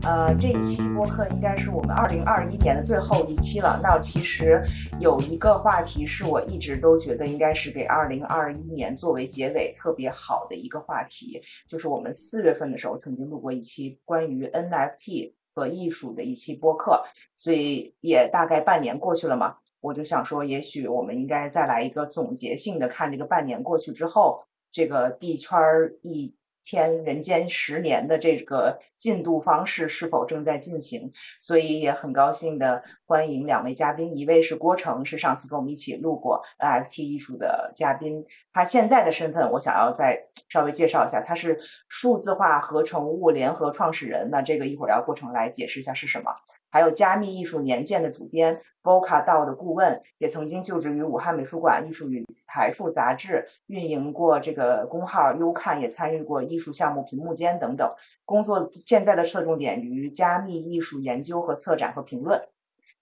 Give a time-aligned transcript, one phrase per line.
[0.06, 3.78] 《》，呃，这一期播客应该是我们二零二一年的最后一期了。
[3.82, 4.62] 那其实
[4.98, 17.04] 有一个话题是我一直都觉得应该是给二零二一年作为结尾特别好的一个话题，就是我们四月份的时候曾经录过一期关于 NFT 和艺术的一期播客，
[17.36, 25.58] 所以也大概半年过去了嘛，我就想说，也许我们应该再来一个总结性的，看这个半年过去之后，这个币圈
[26.02, 26.34] 一。
[26.70, 31.12] 天人间十年的这个进度方式是否正在进行？
[31.40, 38.24] 所以也很高兴的欢迎两位嘉宾，一位是郭成，是上次跟我们一起录过 NFT 艺术的嘉宾。
[38.52, 41.58] 他现在的身份，我想要再稍微介绍一下，他是
[41.88, 44.28] 数字化合成物联合创始人。
[44.30, 46.30] 那这个一会儿要郭成来解释一下是什么。
[46.70, 57.90] 还有加密艺术年鉴的主编，Boca 道的顾问，也曾经就职于武汉美术馆艺术与财富杂志，运营过这个公号优看，也参与过艺术项目屏幕间等等。
[58.24, 62.40] 工作现在的侧重点于加密艺术研究和策展和评论。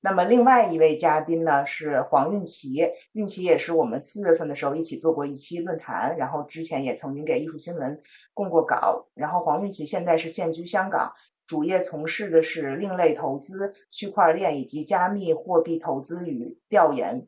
[0.00, 8.00] 那么另外一位嘉宾呢是黄运奇，运奇也是我们四月份的时候一起做过一期论坛，然后之前也曾经给艺术新闻
[8.32, 9.08] 供过稿。
[9.14, 11.12] 然后黄运奇现在是现居香港。
[11.48, 17.26] 主业从事的是另类投资、区块链以及加密货币投资与调研，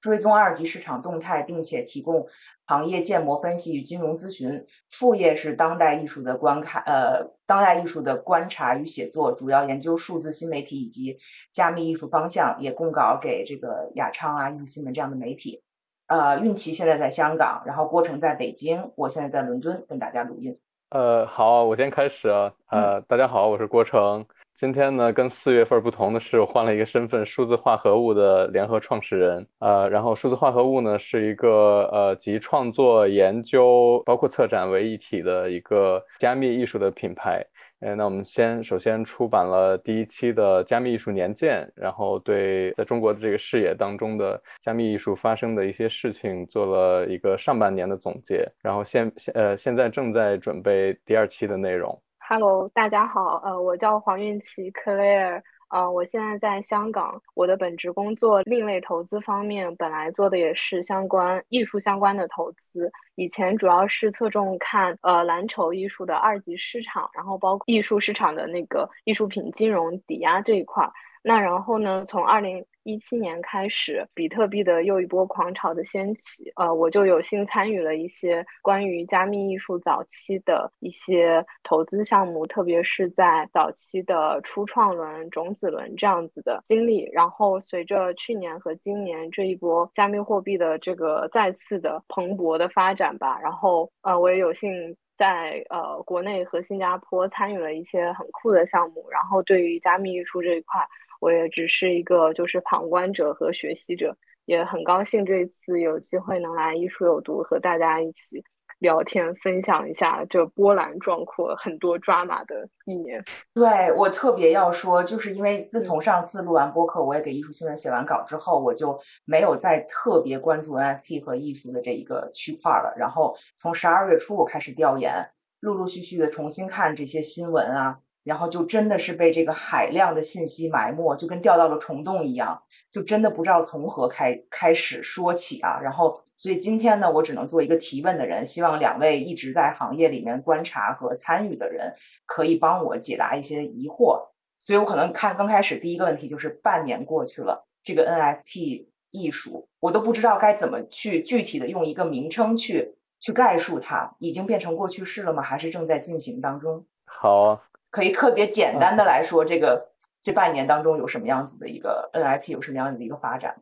[0.00, 2.24] 追踪二级市场动态，并且提供
[2.64, 4.64] 行业建模分析与金融咨询。
[4.88, 11.18] 副业是当代艺术的观看，呃，当代艺术的观察与写作，主要研究数字新媒体以及
[11.52, 15.60] 加密艺术方向，也供稿给这个雅昌啊、艺术新闻这样的媒体。
[16.06, 20.56] 呃，运气现在在香港，然后郭成在北京，我现在在伦敦跟大家录音。
[20.90, 22.52] 呃，好，我先开始啊。
[22.70, 24.26] 呃，大家好，我是郭成。
[24.54, 29.46] 今天呢，跟四月份不同的是，我换了一个身份，数字化合物的联合创始人。
[29.60, 37.46] 呃，然后数字化合物呢，是一个呃集创作、研究，包括策展为一体的一个加密艺术的品牌。
[37.80, 51.98] 哎，那我们先首先出版了第一期的加密艺术年鉴，然后对在中国的这个视野当中的加密艺术发生的一些事情做了一个上半年的总结，然后现现呃现在正在准备第二期的内容。
[52.18, 70.92] Hello，大家好，呃，我叫黄运琪，clear 呃，我现在在香港，我的本职工作另类投资方面，本来做的也是相关艺术相关的投资，以前主要是侧重看呃蓝筹艺术的二级市场，然后包括艺术市场的那个艺术品金融抵押这一块儿。
[71.22, 72.04] 那然后呢？
[72.08, 87.06] 从二零一七年开始，比特币的又一波狂潮的掀起，呃，我就有幸参与了一些关于加密艺术早期的一些投资项目，特别是在早期的初创轮、种子轮这样子的经历。
[87.12, 99.04] 然后随着去年和今年这一波加密货币的这个再次的蓬勃的发展吧，然后呃，我也有幸在呃国内和新加坡参与了一些很酷的项目。
[99.10, 100.80] 然后对于加密艺术这一块，
[101.20, 104.16] 我也只是一个就是旁观者和学习者，
[104.46, 108.42] 也很高兴这次有机会能来艺术有毒和大家一起
[108.78, 113.22] 聊天，分享一下这波澜壮阔、很多抓马的一年。
[113.52, 122.94] 对我特别要说，就是因为自从上次录完播客，我也给艺术新闻写完稿之后，我就没有再特别关注 NFT 和艺术的这一个区块了。
[122.96, 125.30] 然后从十二月初我开始调研，
[125.60, 127.98] 陆陆续续的重新看这些新闻啊。
[128.22, 135.80] 然后就真的是被这个海量的信息埋没，就跟掉到了虫洞一样，就真的不知道从何开开始说起啊。
[135.80, 141.94] 然后，所以今天呢，我只能做一个提问的人，希望两位一直在行业里面观察和参与的人，
[142.26, 144.28] 可以帮我解答一些疑惑。
[144.58, 155.42] 所以我可能看刚开始第一个问题就是半年过去了，这个 NFT 艺术，我都不知道该怎么去具体的用一个名称去去概述它，已经变成过去式了吗？
[155.42, 156.84] 还是正在进行当中？
[157.06, 157.62] 好。
[157.90, 159.90] 可以特别简单的来说，这个
[160.22, 163.54] 这半年当中有什么样子的一个 NFT 有什么样的一个发展？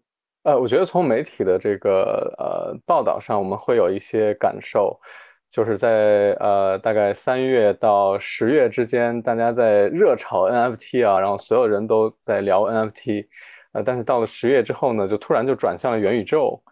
[0.45, 4.99] 呃，我觉得从媒体的这个呃报道上，我们会有一些感受，
[5.51, 13.27] 就是在呃大概三月到十月之间，大家在热炒 NFT 啊，然后所有人都在聊 NFT，
[13.73, 16.63] 呃，但是到了十月之后呢，就突然就转向了元宇宙。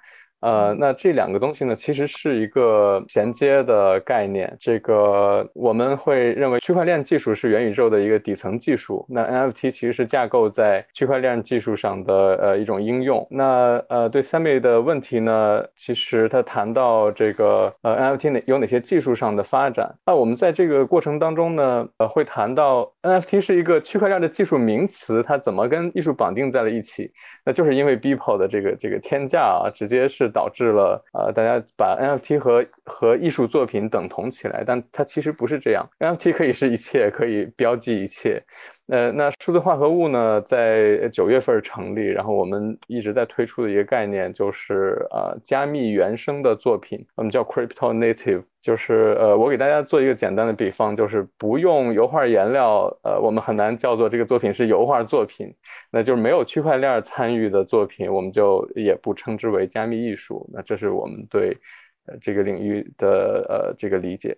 [0.46, 4.56] 呃，那这两个东西呢，其实是一个衔接的概念。
[4.60, 13.26] 这个我们会认为区块链技术是元宇宙的一个底层技术，那 NFT 其实是架构在区块链技术上的呃一种应用。
[13.28, 19.93] 那呃，对 Sammy 的问题呢，其实他谈到这个呃 NFT 哪有哪些技术上的发展？
[20.06, 27.10] 那我们在这个过程当中呢，呃，会谈到 NFT 是一个区块链的技术名词，它怎么跟艺术绑定在了一起？
[27.44, 35.88] 那就是因为 Beeple 的这个这个天价啊，直接是导致了呃大家把 NFT 和和艺术作品等同起来，但它其实不是这样。
[35.98, 38.44] NFT 可以是一切，可以标记一切。
[38.88, 55.52] 呃，那数字化合物呢，在九月份成立，然后我们一直在推出的一个概念就是呃加密原生的作品，我们叫 Crypto Native，就是呃我给大家做一个简单的比方，就是不用油画颜料，呃我们很难叫做这个作品是油画作品，
[55.90, 60.48] 那就是没有区块链参与的作品，我们就也不称之为加密艺术。
[60.52, 61.48] 那这是我们对
[62.06, 64.36] 呃这个领域的呃这个理解。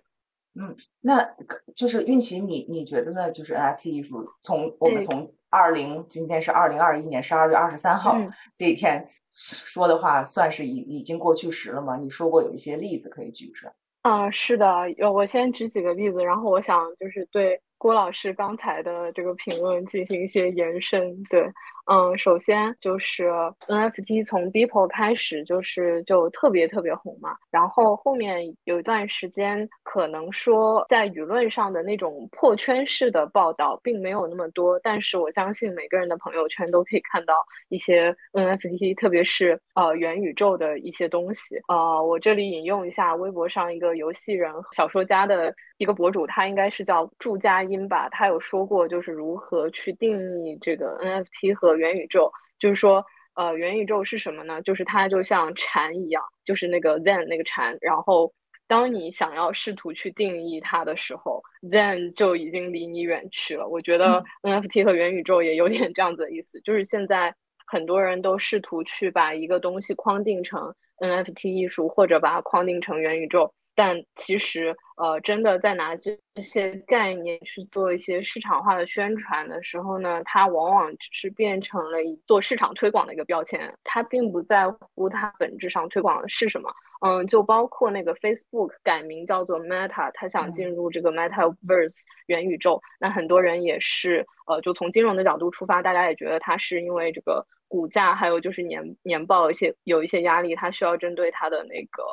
[0.55, 1.35] 嗯，那
[1.75, 3.29] 就是运奇，你你觉得呢？
[3.31, 8.17] 就是 NFT 艺术，从我们从二零，今天是二零二一年十二月二十三号
[8.57, 11.97] 这一天说的话，算是已已经过去时了吗？
[11.97, 13.73] 你说过有一些例子可以举着。
[14.01, 17.61] 啊，是的，有我先举几个例子，然后我想就是对。
[17.81, 21.49] 郭老师刚才的这个评论进行一些延伸，对，
[21.91, 23.27] 嗯，首先就是
[23.67, 37.33] NFT 从 Beeple 开始就是就特别特别红嘛，然后后面有一段时间可能说在舆论上的那种破圈式的报道并没有那么多，但是我相信每个人的朋友圈都可以看到
[37.69, 52.31] 一些 NFT，特别是呃元宇宙的一些东西，呃，我这里引用一下微博上一个游戏人小说家的一个博主，他应该是叫祝佳音吧，他有说过，就是如何去定义这个 NFT 和元宇宙。
[52.59, 53.05] 就是说，
[53.35, 54.61] 呃，元宇宙是什么呢？
[54.61, 57.77] 就是它就像禅一样，就是那个 Zen 那个禅。
[57.79, 58.33] 然后，
[58.67, 63.67] 当你想要试图去定义它的时候，Zen 就已经离你远去了。
[63.69, 67.33] 我觉得 NFT 和元宇宙也有点这样子的意思，就是现在
[67.65, 73.53] 很多人都试图去把一个东西框定成 NFT 艺术，或者把它框定成元宇宙。
[73.79, 86.69] 但其实，呃，真的在拿这些概念去做一些市场化的宣传的时候呢，它往往只是变成了一做市场推广的一个标签，它并不在乎它本质上推广的是什么。
[86.99, 102.03] 嗯，就包括那个 Facebook 改名叫做 Meta，它想进入这个 Metaverse 元宇宙，那很多人也是，呃，就从金融的角度出发，大家也觉得它是因为这个股价还有就是年年报一些有一些压力，它需要针对它的那个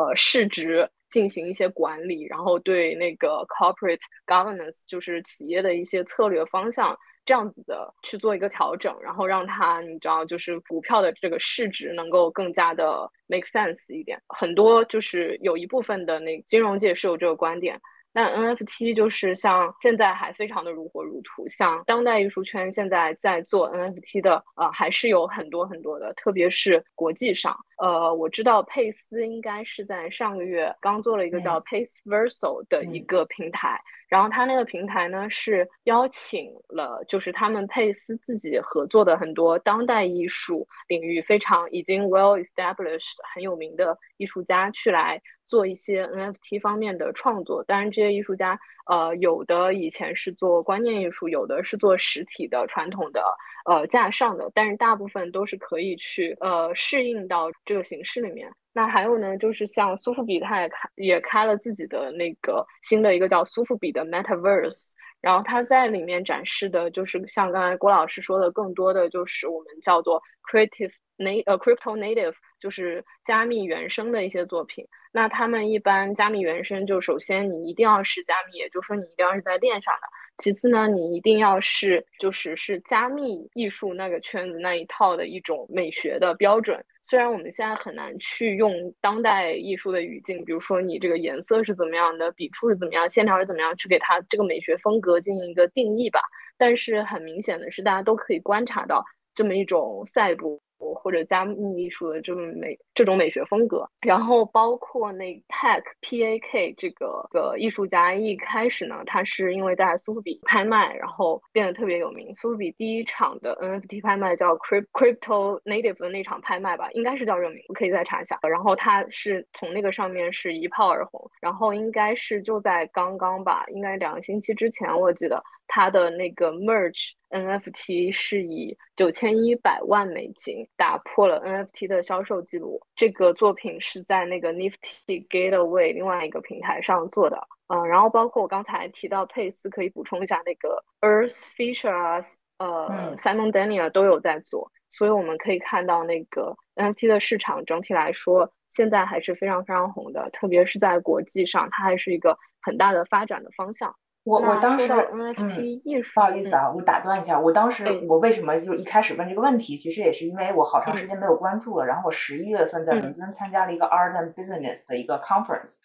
[0.00, 0.88] 呃市值。
[1.10, 14.20] 进行一些管理，然后对那个 corporate governance，就是企业的一些策略方向，这样子的去做一个调整，然后让它，你知道，就是股票的这个市值能够更加的 make sense 一点。
[14.28, 17.80] 很多就是有一部分的那金融界是有这个观点。
[18.12, 31.60] 那 NFT 就是像现在还非常的如火如荼，像当代艺术圈现在在做 NFT 的，呃，还是有很多很多的，特别是国际上，呃，我知道佩斯应该是在上个月刚做了一个叫。
[31.70, 33.80] Paceversal 的一个平台。
[34.08, 47.64] 然后他那个平台呢，是邀请了就是他们佩斯自己合作的很多当代艺术领域非常已经 well established 很有名的艺术家去来做一些 NFT 方面的创作。
[47.64, 53.22] 当然，这些艺术家呃有的以前是做观念艺术，有的是做实体的传统的
[53.66, 58.50] 呃架上的，但是大部分都是可以去呃适应到这个形式里面。
[58.72, 74.86] 那还有呢，就是像苏富比，他也开也开了自己的那个新的一个叫苏富比的 Metaverse，然后他在里面展示的就是像刚才郭老师说的，更多的就是我们叫做 Creative Na 呃 crypto native，就是加密原生的一些作品。
[75.12, 80.06] 那他们一般加密原生，就首先你一定要是加密，也就是说你一定要是在链上的。
[80.38, 86.84] 其次呢，你一定要是就是是加密艺术那个圈子那一套的一种美学的标准。
[87.02, 96.20] 虽然我们现在很难去用当代艺术的语境，比如说你这个颜色是怎么样的，笔触是怎么样，线条是怎么样，去给它这个美学风格进行一个定义吧。
[96.56, 100.60] 但是很明显的是，大家都可以观察到这么一种赛博。
[100.94, 112.34] 或者加密艺术的这种美这种美学风格，然后包括那 Pak P A K 这个个艺术家一开始呢，他是因为在苏富比拍卖，然后变得特别有名。
[112.34, 118.38] 苏富比第一场的 N F T 拍卖叫 Crypto Native 的那场拍卖吧，应该是叫这个名，可以再查一下。
[118.48, 125.42] 然后他是从那个上面是一炮而红，然后应该是就在刚刚吧，应该两个星期之前，我记得。
[125.72, 132.82] 它的那个 Merge NFT 是以九千一百万美金打破了 NFT 的销售记录。
[132.96, 137.46] 这个作品是在那个 Nifty Gateway 另外一个平台上做的。
[137.68, 142.20] 嗯，然后包括我刚才提到佩斯，可以补充一下那个 Earth Fisher 啊，
[142.58, 144.72] 呃，Simon Daniel 都有在做。
[144.90, 153.94] 所以我们可以看到，那个 NFT 的市场整体来说，现在还是非常非常红的，特别是在国际上，它还是一个很大的发展的方向。
[154.24, 161.86] 我我当时 NFT 艺术，不好意思啊，我打断一下，我当时我为什么就一开始问这个问题，其实也是因为我好长时间没有关注了。
[161.86, 165.76] 然后我十一月份在伦敦参加了一个 Art and Business 的一个 conference，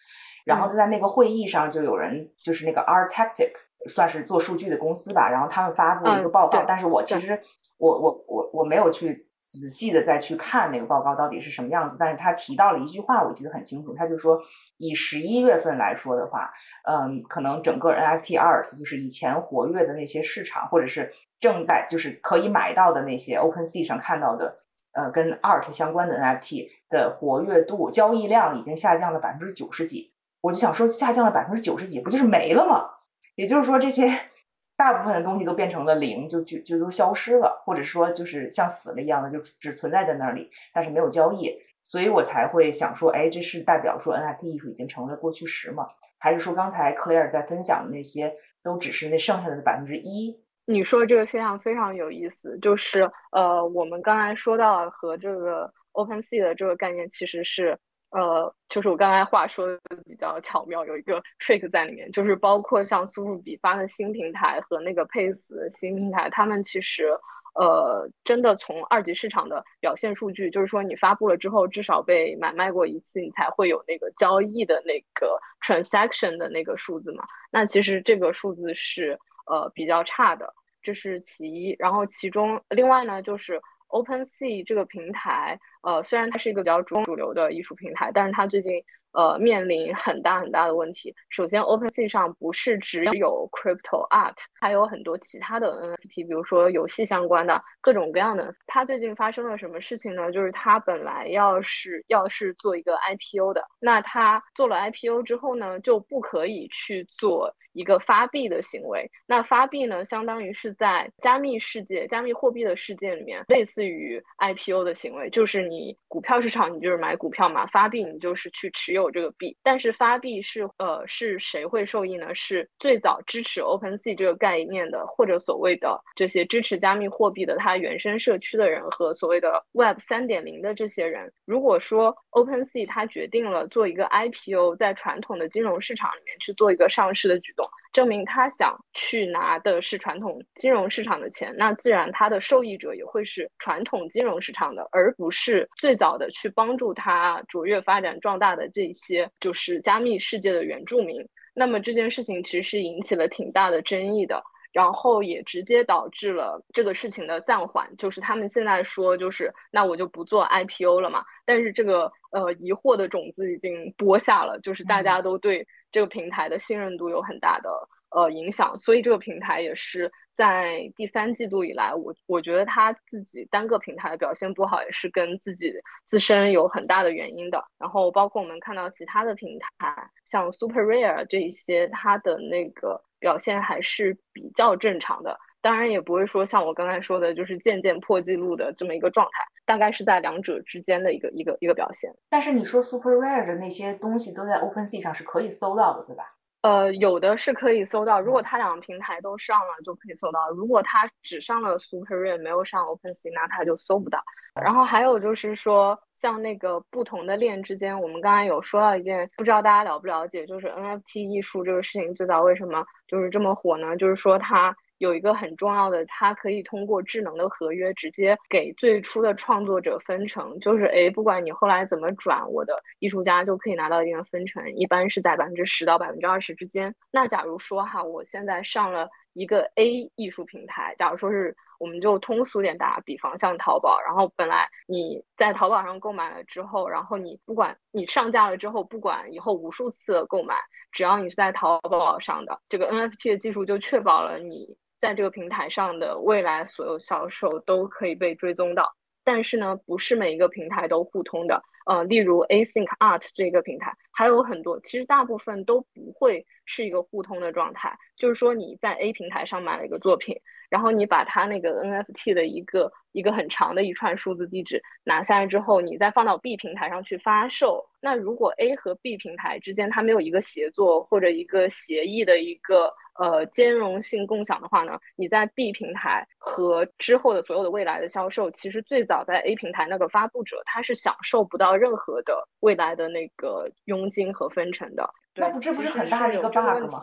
[0.44, 3.52] 然后在那个会议上就有人就是那个 Art Tactic，
[3.88, 7.40] 算是做数据的公司吧，然后他们发布了一个报告，但是我其实
[7.78, 9.26] 我我我我没有去。
[9.48, 14.40] 仔细的再去看那个报告到底是什么样子，但是他提到了一句话，我记得很清楚，他就说，
[14.76, 16.50] 以十一月份来说的话，
[16.88, 24.58] 嗯，可能整个 NFT art 就是以前活跃的那些市场，或者是正在就是可以买到的那些 OpenSea 上看到的，
[24.92, 30.12] 呃，跟 art 相关的 NFT 的活跃度、交易量已经下降了百分之九十几。
[30.40, 32.90] 我就想说，下降了百分之九十几，不就是没了吗？
[33.36, 34.28] 也就是说，这些。
[34.76, 41.50] 大部分的东西都变成了零，就就就都消失了，或者说就是像死了一样的，就只存在在那里，但是没有交易，
[41.82, 45.86] 所以我才会想说，哎，这是代表说 NFT 艺术已经成了过去时吗？
[46.18, 50.38] 还是说刚才 Claire 在分享的那些都只是那剩下的百分之一？
[50.66, 57.78] 你说这个现象非常有意思，就是呃，我们刚才说到和这个 OpenSea 的这个概念其实是。
[58.16, 67.10] 呃，就是我刚才话说的比较巧妙，有一个 trick 在里面，就是包括像苏富比发的新平台和那个 Pace 新平台，他们其实
[67.54, 77.26] 呃真的从二级市场的表现数据，就是说你发布了之后，至少被买卖过一次，你才会有那个交易的那个 transaction 的那个数字嘛。
[77.50, 81.76] 那其实这个数字是呃比较差的，这是其一。
[81.78, 85.58] 然后其中另外呢，就是 OpenSea 这个平台。
[85.82, 91.14] 呃，虽然它是一个比较中主流的艺术平台，但是它最近呃面临很大很大的问题。
[91.30, 98.52] 首先，OpenSea 上不是只有 Crypto Art，还有很多其他的 NFT，比如说游戏相关的各种各样的。
[98.66, 100.32] 它最近发生了什么事情呢？
[100.32, 107.54] 就是它本来要是要是做一个 IPO 的，那它做了 IPO 之后呢，就不可以去做。
[107.76, 119.54] 一个发币的行为，那发币呢，相当于是在加密世界、加密货币的世界里面，类似于 IPO 的行为，就是你股票市场，你就是买股票嘛，发币你就是去持有这个币。
[119.62, 122.34] 但是发币是呃是谁会受益呢？
[122.34, 131.30] 是最早支持 OpenSea 这个概念的，或者所谓的这些支持加密货币的它原生社区的人和所谓的 Web 三点零的这些人。
[131.44, 137.65] 如果说 OpenSea 它决定了做一个 IPO，在传统的金融市场里面去做一个上市的举动。
[137.92, 151.26] 证明他想去拿的是传统金融市场的钱，那自然他的受益者也会是传统金融市场的，而不是最早的去帮助他卓越发展壮大的这些就是加密世界的原住民。
[151.54, 154.42] 那么这件事情其实是引起了挺大的争议的，
[154.72, 157.96] 然后也直接导致了这个事情的暂缓。
[157.96, 161.24] 就是他们现在说，就是那我就不做 IPO 了嘛。
[161.46, 165.66] 但是这个呃疑惑的种子已经播下了，就是大家都对。
[165.96, 167.70] 这个平台的信任度有很大的
[168.10, 175.72] 呃影响，所以这个平台也是在第三季度以来，我我觉得它自己单个平台表现不好，也是跟自己
[176.04, 177.64] 自身有很大的原因的。
[177.78, 185.38] 然后包括我们看到其他的平台，像 Super Rare 这一些，它的那个表现还是比较正常的。
[185.66, 189.32] 当然也不会说像我刚才说的，就是渐渐破纪录的这么一个状态。
[189.64, 192.08] 大概是在两者之间的一个一个一个表现。
[192.28, 196.36] 但是你说 Super Rare 的那些东西都在 OpenSea 上是可以搜到的，对吧？
[196.62, 200.50] 呃，有的是可以搜到，如果它两个平台都上了就可以搜到。
[200.50, 204.20] 如果它只上了 Super Rare 没有上 OpenSea，那它就搜不到。
[204.54, 213.96] 然后还有就是说，像那个不同的链之间，我们刚才有说到一件，不知道大家了不了解，就是 NFT 艺术这个事情最早为什么就是这么火呢？
[213.96, 214.76] 就是说它。
[214.98, 226.94] 有一个很重要的，它可以通过智能的合约直接给最初的创作者分成，就是诶，不管你后来怎么转，我的艺术家就可以拿到一定的分成，一般是在百分之十到百分之二十之间。
[227.10, 240.54] 那假如说哈，我现在上了一个 A 艺术平台，假如说是，我们就通俗点打比方，像淘宝，然后本来你在淘宝上购买了之后，然后你不管你上架了之后，不管以后无数次购买，
[240.90, 244.78] 只要你是在淘宝上的，这个 NFT 的技术就确保了你。
[244.98, 251.62] 在这个平台上的未来所有销售都可以被追踪到，但是呢，不是每一个平台都互通的。
[251.86, 267.88] 呃，例如 Async Art 这个平台，还有很多，其实大部分都不会是一个互通的状态，就是说你在 A 平台上买了一个作品，然后你把它那个 NFT 的一个一个很长的一串数字地址拿下来之后，你再放到 B 平台上去发售。
[268.00, 285.08] 那如果 A 和 B 平台之间它没有一个协作或者一个协议的一个呃兼容性共享的话呢，你在 B 平台和之后的所有的未来的销售，其实最早在 A 平台那个发布者他是享受不到任何的未来的那个佣金和分成的。
[285.38, 287.02] 那不这不是很大的一个 bug 吗？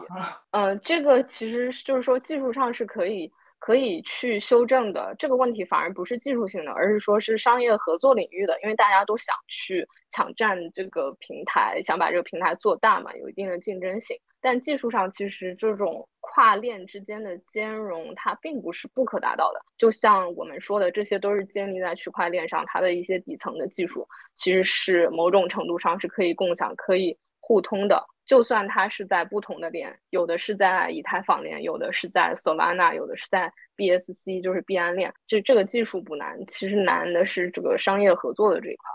[0.52, 3.32] 嗯，这个其实就是说技术上是可以
[3.66, 5.16] 可以去修正的。
[5.18, 14.18] 这个问题反而不是技术性的，而是说是商业合作领域的，因为大家都想去抢占这个平台，想把这个平台做大嘛，有一定的竞争性。
[14.42, 19.62] 但技术上其实这种跨链之间的兼容，它并不是不可达到的。
[19.78, 24.06] 就像我们说的，这些都是建立在区块链上，它的一些底层的技术
[24.36, 28.06] 其实是某种程度上是可以共享、可以互通的。
[28.26, 35.14] 就算它是在不同的链，有的是在以太坊链，有的是在 Solana，有的是在 BSC，就是币安链。
[35.28, 38.86] 这这个技术不难，其实难的是这个商业合作的这一块。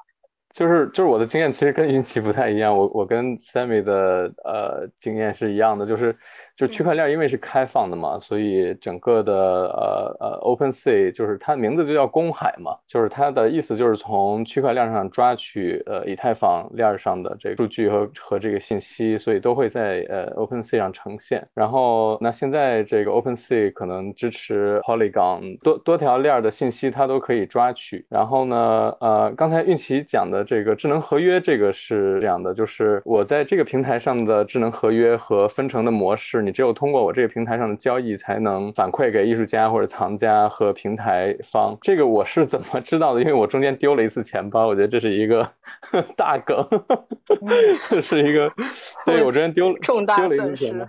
[0.51, 6.17] 就是就是我的经验其实跟云奇不太一样，我我跟 Sammy 的呃经验是一样的，就是。
[6.59, 21.47] 就区块链因为是开放的嘛，所以整个的呃呃 Open Sea 就是它名字就叫公海嘛，就是它的意思就是从区块链上抓取呃以太坊链上的这个数据和和这个信息，所以都会在呃 Open Sea 上呈现。
[21.55, 28.05] 然后那现在这个 Open Sea 可能支持 Polygon 多多条链的信息，它都可以抓取。
[28.09, 36.48] 然后呢，呃，刚才运奇讲的这个智能合约，这个是这样的，就是我在这个平台上的智能合约和分成的模式。
[36.49, 41.77] 你只有通过我这个平台上的交易，才能反馈给艺术家或者藏家和平台方。
[41.83, 43.21] 这个我是怎么知道的？
[43.21, 45.47] 因为我中间丢了一次钱包，我觉得这是一个
[46.17, 46.67] 大梗，
[47.91, 48.51] 这是一个
[49.05, 50.89] 对我中间丢了重大损失。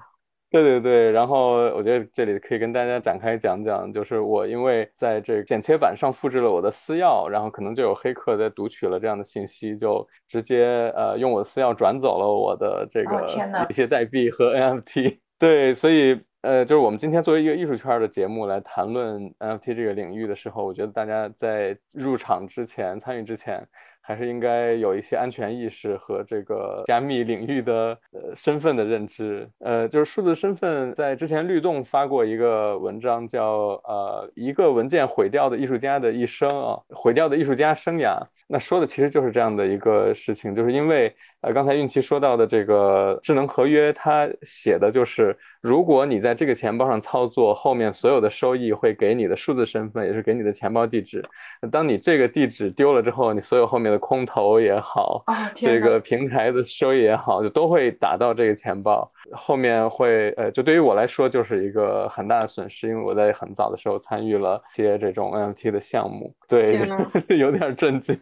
[0.52, 13.24] 对对对，然后我觉得这里可以跟大家展开讲讲，就是我因为在这个剪切板上复制了我的私钥，然后可能就有黑客在读取了这样的信息，就直接呃用我的私钥转走了我的这个
[13.70, 15.18] 一些代币和 NFT。
[15.40, 23.66] 对，所以呃，就是我们今天作为一个艺术圈的节目来谈论 NFT 这个领域的时候，我觉得大家在入场之前、参与之前。
[24.10, 29.48] 还是应该有一些安全意识和这个加密领域的呃身份的认知。
[29.60, 38.18] 呃，就是数字身份，在之前律动发过一个文章，叫呃一个文件毁掉的艺术家的一生啊，毁掉的艺术家生涯。
[38.48, 51.24] 那说的其实就是这样的一个事情，就是因为呃刚才运气说到的这个智能合约，它写的就是如果你在这个钱包上操作，后面所有的收益会给你的数字身份，也是给你的钱包地址。
[51.70, 66.80] 当你这个地址丢了之后，你所有后面的空投也好，这个平台的收益也好，就都会打到这个钱包，后面会呃，就对于我来说就是一个很大的损失，因为我在很早的时候参与了些这种 NFT 的项目，对，
[67.38, 68.18] 有点震惊。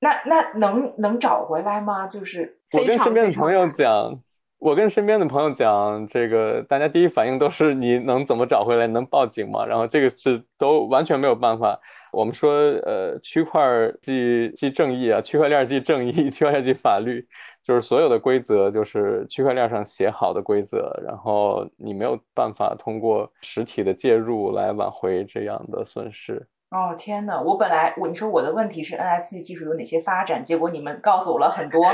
[0.00, 2.06] 那那能能找回来吗？
[2.06, 4.18] 就是我跟身边的朋友讲。
[4.60, 8.86] 我跟身边的朋友讲，这个大家第一反应都是你能怎么找回来？
[8.86, 9.64] 能报警吗？
[9.64, 11.80] 然后这个是都完全没有办法。
[12.12, 12.52] 我们说，
[12.84, 13.62] 呃，区块
[14.02, 17.26] 即即正义啊，区块链即正义，区块链即法律，
[17.64, 26.46] 就是所有的规则就是区块链上写好的规则，然后你没有办法通过实体的介入来挽回这样的损失。
[26.70, 31.84] 哦天呐，我本来我你说我的问题是 NFT 技术有哪些发展，结果你们告诉我了很多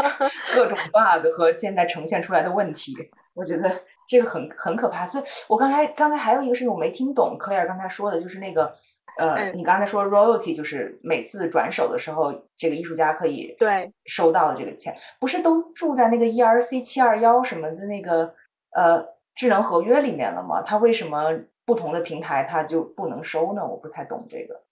[0.52, 2.94] 各种 bug 和现在呈现出来的问题，
[3.32, 5.06] 我觉得这个很很可怕。
[5.06, 8.70] 所以我刚才刚才还有一个事情我没听懂，Claire 刚才说的就是那个
[9.16, 18.34] 呃，你刚才说 royalty 就是每次转手的时候，这个艺术家可以对收到的这个钱，不是都住在那个 ERC 七二幺什么的那个
[18.76, 19.02] 呃
[19.34, 20.60] 智能合约里面了吗？
[20.62, 21.30] 他为什么？
[21.68, 23.62] 不同的平台，它就不能收呢？
[23.62, 24.64] 我不太懂这个。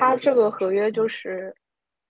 [0.00, 1.54] 它这个合约就是，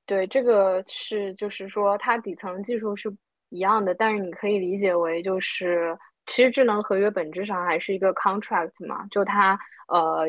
[0.06, 3.12] 对，这个是就是说，它底层技术是
[3.48, 10.26] 一样的，但是你可以理解为就是，其实智能合约本质上还是一个 contract 嘛，就它呃，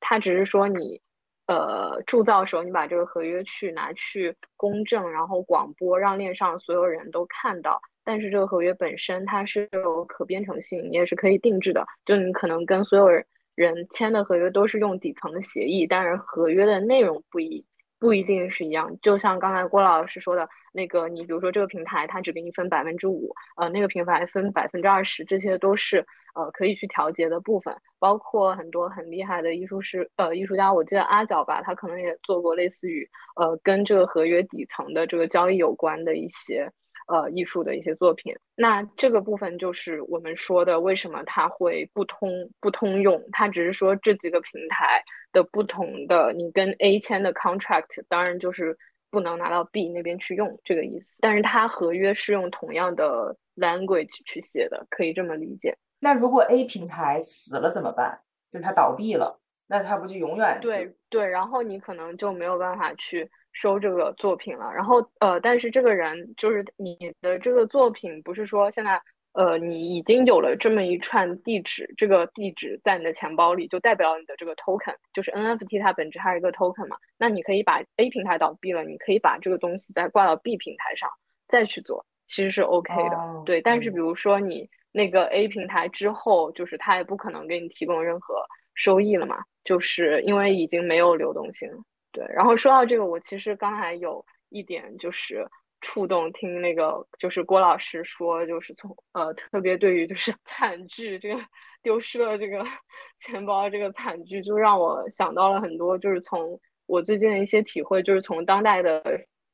[0.00, 1.02] 它只是说你
[1.46, 7.82] 呃铸造时候你把这个合约去拿去公证，然后广播让链上所有人都看到。
[8.06, 11.84] 但是这个合约本身它是有可编程性，你也是可以定制的。
[12.04, 13.08] 就你可能跟所有
[13.56, 17.66] 人签的合约都是用底层的协议，但是合约的内容不一
[17.98, 18.96] 不一定是一样。
[19.02, 27.74] 就像刚才郭老师说的那个，你比如说这个平台它只给你分百分之五，呃，那个平台分百分之二十，这些都是呃可以去调节的部分。
[27.98, 36.70] 包括很多很厉害的艺术师呃艺术家，我记得阿角吧，他可能也做过类似于呃跟这个合约底层的这个交易有关的一些。
[37.06, 38.34] 呃艺术的一些作品。
[38.54, 48.76] 那这个部分就是我们说的为什么它会不通不通用，它只是说这几个平台的不同的，你跟 A 签的 contract，当然就是
[49.10, 51.18] 不能拿到 B 那边去用这个意思。
[51.22, 55.76] 但是它合约是用同样的 language 去写的，可以这么理解。
[55.98, 58.20] 那如果 A 平台死了怎么办？
[58.50, 64.70] 就是它倒闭了，那它不就永远对对，然后你可能就没有办法去收这个作品了。
[64.72, 69.00] 然后呃，但是这个人就是你的这个作品，不是说现在
[69.32, 76.96] 呃你已经有了这么一串地址，这个地址在你的钱包里，就代表你的这个 token，就是 NFT 它本质还是一个 token 嘛。
[77.18, 81.08] 那你可以把 A 平台倒闭了，你可以把这个东西再挂到 B 平台上
[81.48, 83.42] 再去做，其实是 OK 的。
[83.46, 84.68] 对，但是比如说你。
[84.92, 91.68] 那个 A 平台之后，就是它也不可能给你提供任何收益了嘛，就是因为已经没有流动性。
[92.16, 95.46] 对，然后说到这个，我其实刚才有一点就是
[95.82, 101.38] 触动，听那个就是郭老师说，就是从呃特别对于就是 惨剧这个
[101.82, 102.64] 丢失了这个
[103.20, 109.02] 钱包这个惨剧，就让我想到了很多，就是从我最近的一些体会，就是从当代的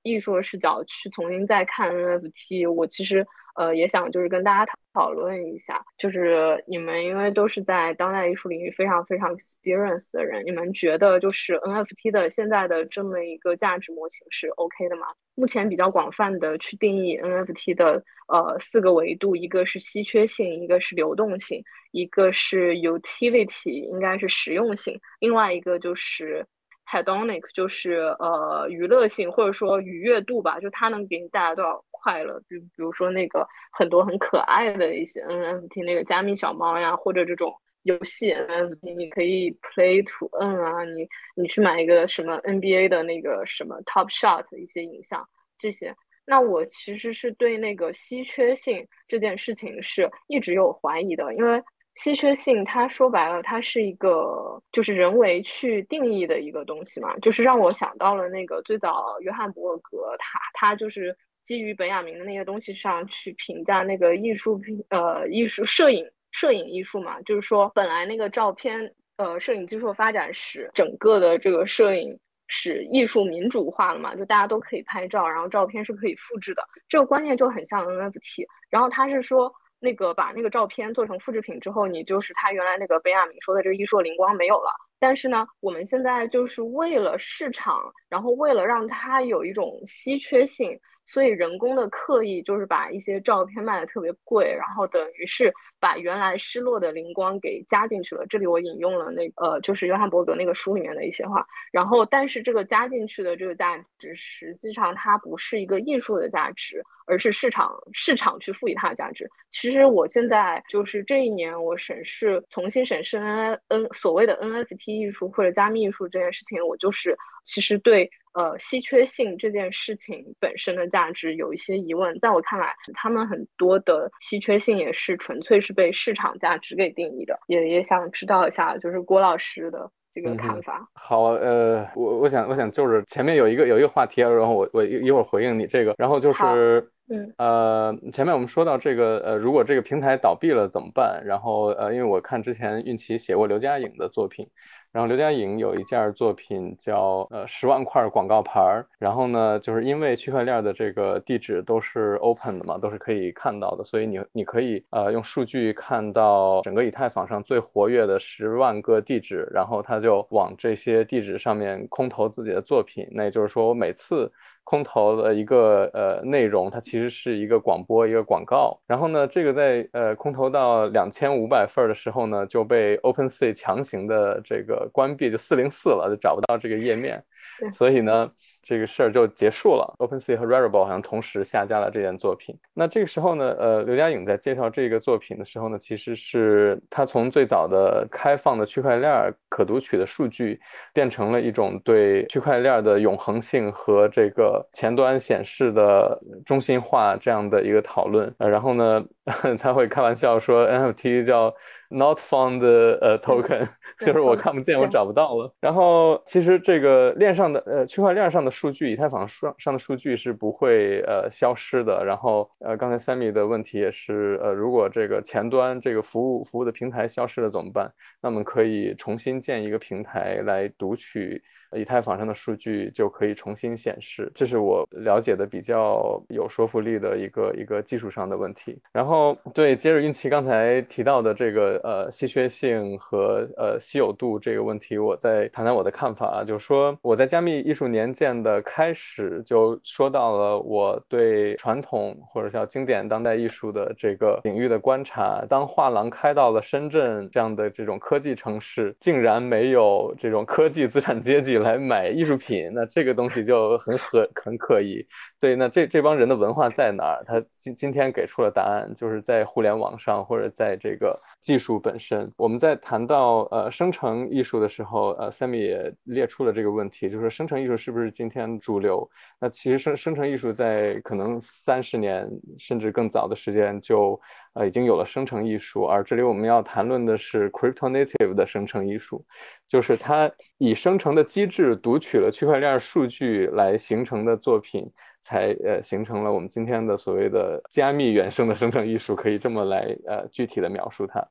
[0.03, 3.27] 艺术的视角去重新再看 NFT，我其实。
[3.55, 15.09] 呃，也想就是跟大家讨讨论一下，就是你们因为都是在当代艺术领域非常非常 experience 的人，你们觉得就是 NFT 的现在的这么一个价值模型是 OK 的吗？
[15.35, 26.47] 目前比较广泛的去定义 NFT 的呃四个维度，一个是稀缺性，一个是流动性，一个是 utility，应该是实用性，另外一个就是
[26.87, 31.85] hedonic，就是呃娱乐性或者说愉悦度吧，就它能给你带来多少。
[32.05, 45.95] 快乐，比比如说那个很多很可爱的一些 NFT，那个加密小猫呀，或者这种游戏 NFT，你可以 play to earn 啊，你你去买一个什么 NBA 的那个什么 Top Shot 一些影像这些，
[46.27, 51.63] 那我其实是对那个稀缺性这件事情是一直有怀疑的，因为
[51.95, 61.17] 稀缺性它说白了，它是一个就是人为去定义的一个东西嘛，就是让我想到了那个最早约翰伯格他他就是。
[61.45, 78.47] 基于本雅明的那些东西上去评价那个艺术品，呃，艺术摄影摄影艺术嘛，就是说本来那个照片，呃，摄影技术发展史整个的这个摄影史艺术民主化了嘛，就大家都可以拍照，然后照片是可以复制的，这个观念就很像 NFT。
[78.71, 79.53] 然后他是说
[79.83, 84.71] 那个把那个照片做成复制品之后，你就是他原来那个贝亚明说的这个艺术灵光没有了。
[85.01, 90.79] 但是呢，我们现在就是为了市场，然后为了让它有一种稀缺性。
[91.05, 98.25] 所以人工的刻意就是把一些照片卖的特别贵，然后等于是把原来失落的灵光给加进去了。
[98.29, 101.45] 这里我引用了那呃，就是约翰伯格那个书里面的一些话。
[101.73, 109.31] 然后，但是这个加进去的这个价值，实际上它不是一个艺术的价值，而是市场市场去赋予它的价值。
[109.51, 118.11] 其实我现在就是这一年，我审视重新审视 N N 所谓的 NFT 艺术或者加密艺术这件事情，我就是其实对。
[118.35, 127.39] 呃，稀缺性这件事情本身的价值有一些疑问，在我看来，他们很多的稀缺性也是纯粹是被市场价值给定义的。
[127.47, 130.89] 也也想知道一下，就是郭老师的这个看法。
[130.95, 136.89] 好，呃，我我想我想就是前面有一个有一个话题，然后我我一会儿回应你这个，然后就是。
[137.09, 141.21] 嗯，呃，前面我们说到这个，呃，如果这个平台倒闭了怎么办？
[141.27, 144.49] 然后，呃，因为我看之前运奇写过刘佳颖的作品，
[144.93, 164.31] 然后刘佳颖有一件作品叫呃十万块广告牌儿，然后呢，就是因为区块链的这个地址都是 open 的嘛，都是可以看到的，所以你你可以呃用数据看到整个以太坊上最活跃的十万个地址，然后他就往这些地址上面空投自己的作品，那也就是说我每次。
[164.65, 168.81] 空投的一个呃内容，它其实是一个广播，一个广告。
[168.87, 177.23] 然后呢，这个在呃空投到两千五百份的时候呢，就被 OpenSea 强行的这个关闭，就四零四了，就找不到这个页面。
[177.71, 178.31] 所以呢，
[178.63, 179.95] 这个事儿就结束了。
[179.99, 182.57] OpenSea 和 Rarible 好像同时下架了这件作品。
[182.73, 190.61] 那这个时候呢，呃，刘佳颖在介绍这个作品的时候呢，其实是他从最早的开放的区块链可读取的数据，
[190.95, 198.33] 变成了一种对区块链的永恒性和这个前端显示的中心化这样的一个讨论。
[198.39, 199.05] 呃，然后呢，
[199.59, 201.53] 他会开玩笑说 NFT 叫
[201.93, 202.61] not found
[203.01, 203.69] 呃 token，
[204.01, 205.53] 就是我看不见，我找不到了。
[205.61, 212.05] 然后其实这个链上的呃区块链上的数据，以太坊上上的数据是不会呃消失的。
[212.05, 217.93] 然后呃刚才 Sammy 的问题也是呃如果这个前端这个服务服务的平台消失了怎么办？
[218.21, 221.43] 那么可以重新建一个平台来读取。
[221.75, 228.79] 以太坊上的数据就可以重新显示，这是我了解的比较有说服力的一个一个技术上的问题。
[228.93, 245.45] 然后对接着运气刚才提到的这个呃稀缺性和呃稀有度这个问题，我再谈谈我的看法啊，就是说我在加密艺术年鉴的开始就说到了我对传统或者叫经典当代艺术的这个领域的观察。
[245.49, 251.62] 当画廊开到了深圳这样的这种科技城市，竟然没有这种科技资产阶级。
[251.63, 255.05] 来买艺术品，那这个东西就很可很可疑。
[255.41, 257.23] 对，那这这帮人的文化在哪儿？
[257.25, 262.33] 他今今天给出了答案，就是在互联网上或者在这个技术本身。
[262.39, 269.07] 我们在谈到呃生成艺术的时候，呃，Sammy 也列出了这个问题，就是生成艺术是不是今天主流？
[269.39, 272.27] 那其实生生成艺术在可能三十年
[272.57, 274.19] 甚至更早的时间就。
[274.55, 279.25] 呃，已经有了生成艺术，而这里我们要谈论的是 crypto native 的生成艺术，
[279.67, 284.87] 就是它以生成的机制读取了区块链数据来形成的作品，
[285.23, 291.27] 才呃形成了我们今天的所谓的加密原生的生成艺术，可以这么来呃具体的描述它。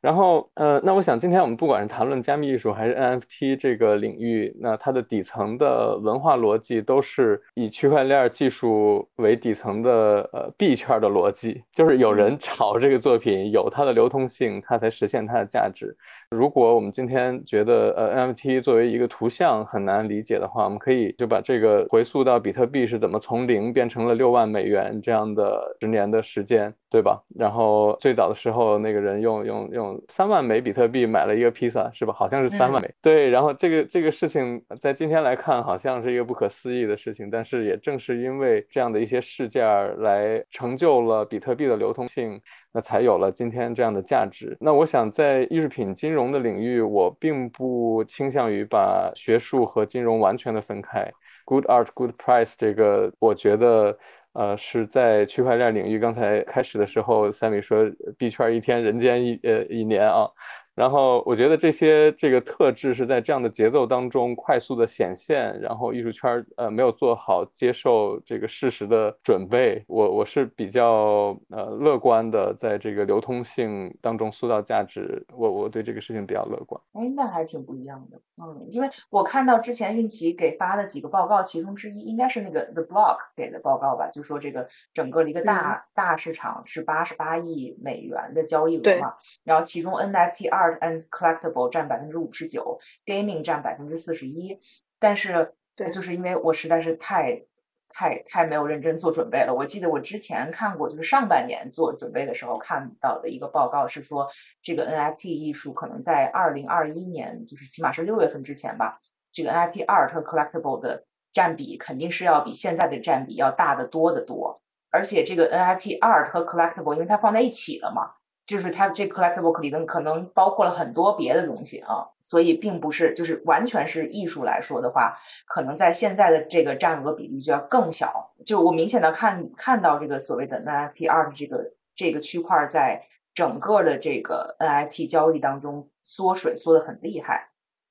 [0.00, 15.96] 然后，呃，那我想今天我们不管是谈论加密艺术还是 NFT 这个领域，那它的底层的文化逻辑都是以区块链技术为底层的，呃，币圈的逻辑，就是有人炒这个作品，有它的流通性，它才实现它的价值。
[16.36, 27.22] 如果我们今天觉得，呃，NFT 作为一个图像很难理解的话，我们可以就把这个回溯到比特币是怎么从零变成了六万美元这样的十年的时间，对吧？
[27.34, 30.02] 然后最早的时候，那个人用用用。
[30.08, 32.12] 三万枚比特币买了一个披萨，是吧？
[32.12, 32.94] 好像是三万枚。
[33.00, 37.30] 对，然后这个这个事情在今天来看，好像是一个不可思议的事情。
[37.30, 39.64] 但是也正是因为这样的一些事件
[40.00, 42.38] 来成就了比特币的流通性，
[42.76, 44.54] 那才有了今天这样的价值。
[44.60, 51.10] 那我想在艺术品金融的领域，我并不倾向于把学术和金融完全的分开。
[51.46, 53.96] Good art, good price，这个我觉得。
[54.38, 60.28] 呃，是在区块链领域，刚才开始的时候，三米说币圈一天，人间一呃一年啊。
[60.76, 69.82] 然后我觉得这些这个特质是在这样的节奏当中快速的显现，然后艺术圈呃没有做好接受这个事实的准备。
[69.88, 76.78] 我我是比较呃乐观的，在这个流通性当中塑造价值，我我对这个事情比较乐观。
[76.92, 90.65] 哎，那还挺不一样的，嗯，因为我看到之前运奇给发的几个报告，其中之一应该是那个 The Block 给的报告吧，就说这个整个的一个大大市场是八十八亿美元的交易额嘛，然后其中 NFT 二。
[90.66, 94.58] Art and collectible 占百分之五十九，gaming 占百分之四十一，
[94.98, 97.42] 但是对就是因为我实在是太
[97.88, 99.54] 太太没有认真做准备了。
[99.54, 104.28] 我记得我之前看过，就是上半年做准备的时候看到的一个报告是说，
[104.60, 108.98] 这个 NFT 艺术可能在二零二一年，就是起码是六月份之前吧，
[109.32, 114.60] 这个 NFT art 和 collectible 的占比肯定是要比现在的占比要大得多得多。
[114.90, 118.12] 而且这个 NFT art 和 collectible，因为它放在一起了嘛。
[118.46, 128.32] 就是它这 collectible 里头可能包括了很多别的东西啊，所以并不是就是完全是艺术来说的话，可能在现在的这个占额比率就要更小。
[128.46, 133.02] 就我明显的看看到这个所谓的 NFT 二的这个这个区块在
[133.34, 137.48] 整个的这个 NFT 交易当中缩水缩的很厉害，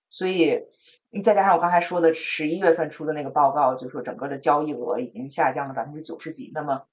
[0.08, 0.58] 所以
[1.22, 6.84] 再加上我刚才说的十一月份出的那个报告，就说整个的交易额已经下降了百分之九十几，那么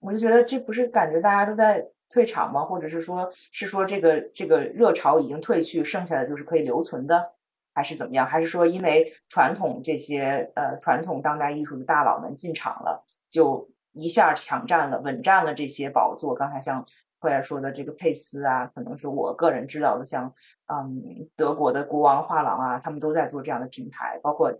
[0.00, 1.86] 我就觉得这不是感觉大家都在。
[2.08, 2.64] 退场吗？
[2.64, 7.34] 或者是说，是说这个这个热潮已经退去，剩下的就是可以留存的，
[7.74, 8.26] 还是怎么样？
[8.26, 16.34] 还是说，因为传统这些呃传统当代艺术的大佬们进场了，就一下抢占了、稳占了这些宝座？
[16.34, 16.86] 刚才像
[17.18, 20.32] 慧儿说的这个佩斯啊，可能是我个人知道的，像
[20.66, 24.56] 嗯德国的国王画廊啊，他们都在做这样的平台，包括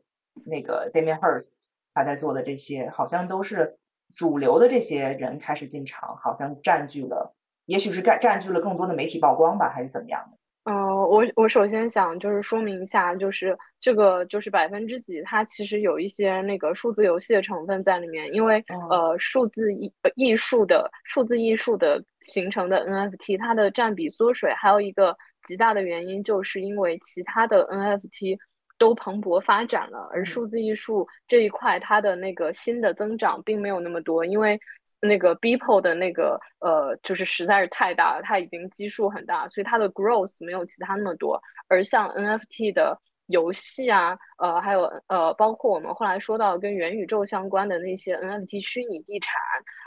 [0.46, 1.52] 那个 Damien Hirst
[1.94, 3.78] 他在做的这些，好像都是
[4.10, 7.35] 主流的这些人开始进场，好像占据了。
[7.66, 10.36] 也许是占占据了更多的媒体曝光吧，还是怎么样的？
[10.68, 10.74] 嗯，
[11.08, 28.36] 我我首先想就是说明一下，就是这个就是百分之几，它其实有一些那个数字游戏的成分在里面，因为呃数字艺艺术的数字艺术的形成的 NFT，它的占比缩水，还有一个极大的原因就是因为其他的 NFT
[28.78, 34.60] 都蓬勃发展了，而数字艺术这一块它的那个新的增长并没有那么多，因为
[35.00, 41.40] 那个 Beeple 的那个呃就是实在是太大了，它已经基数很大，所以它的 growth 没有其他那么多。
[41.68, 49.34] 而像 NFT 的游戏啊，呃，还有呃，包括我们后来说到跟元宇宙相关的那些 NFT 虚拟地产，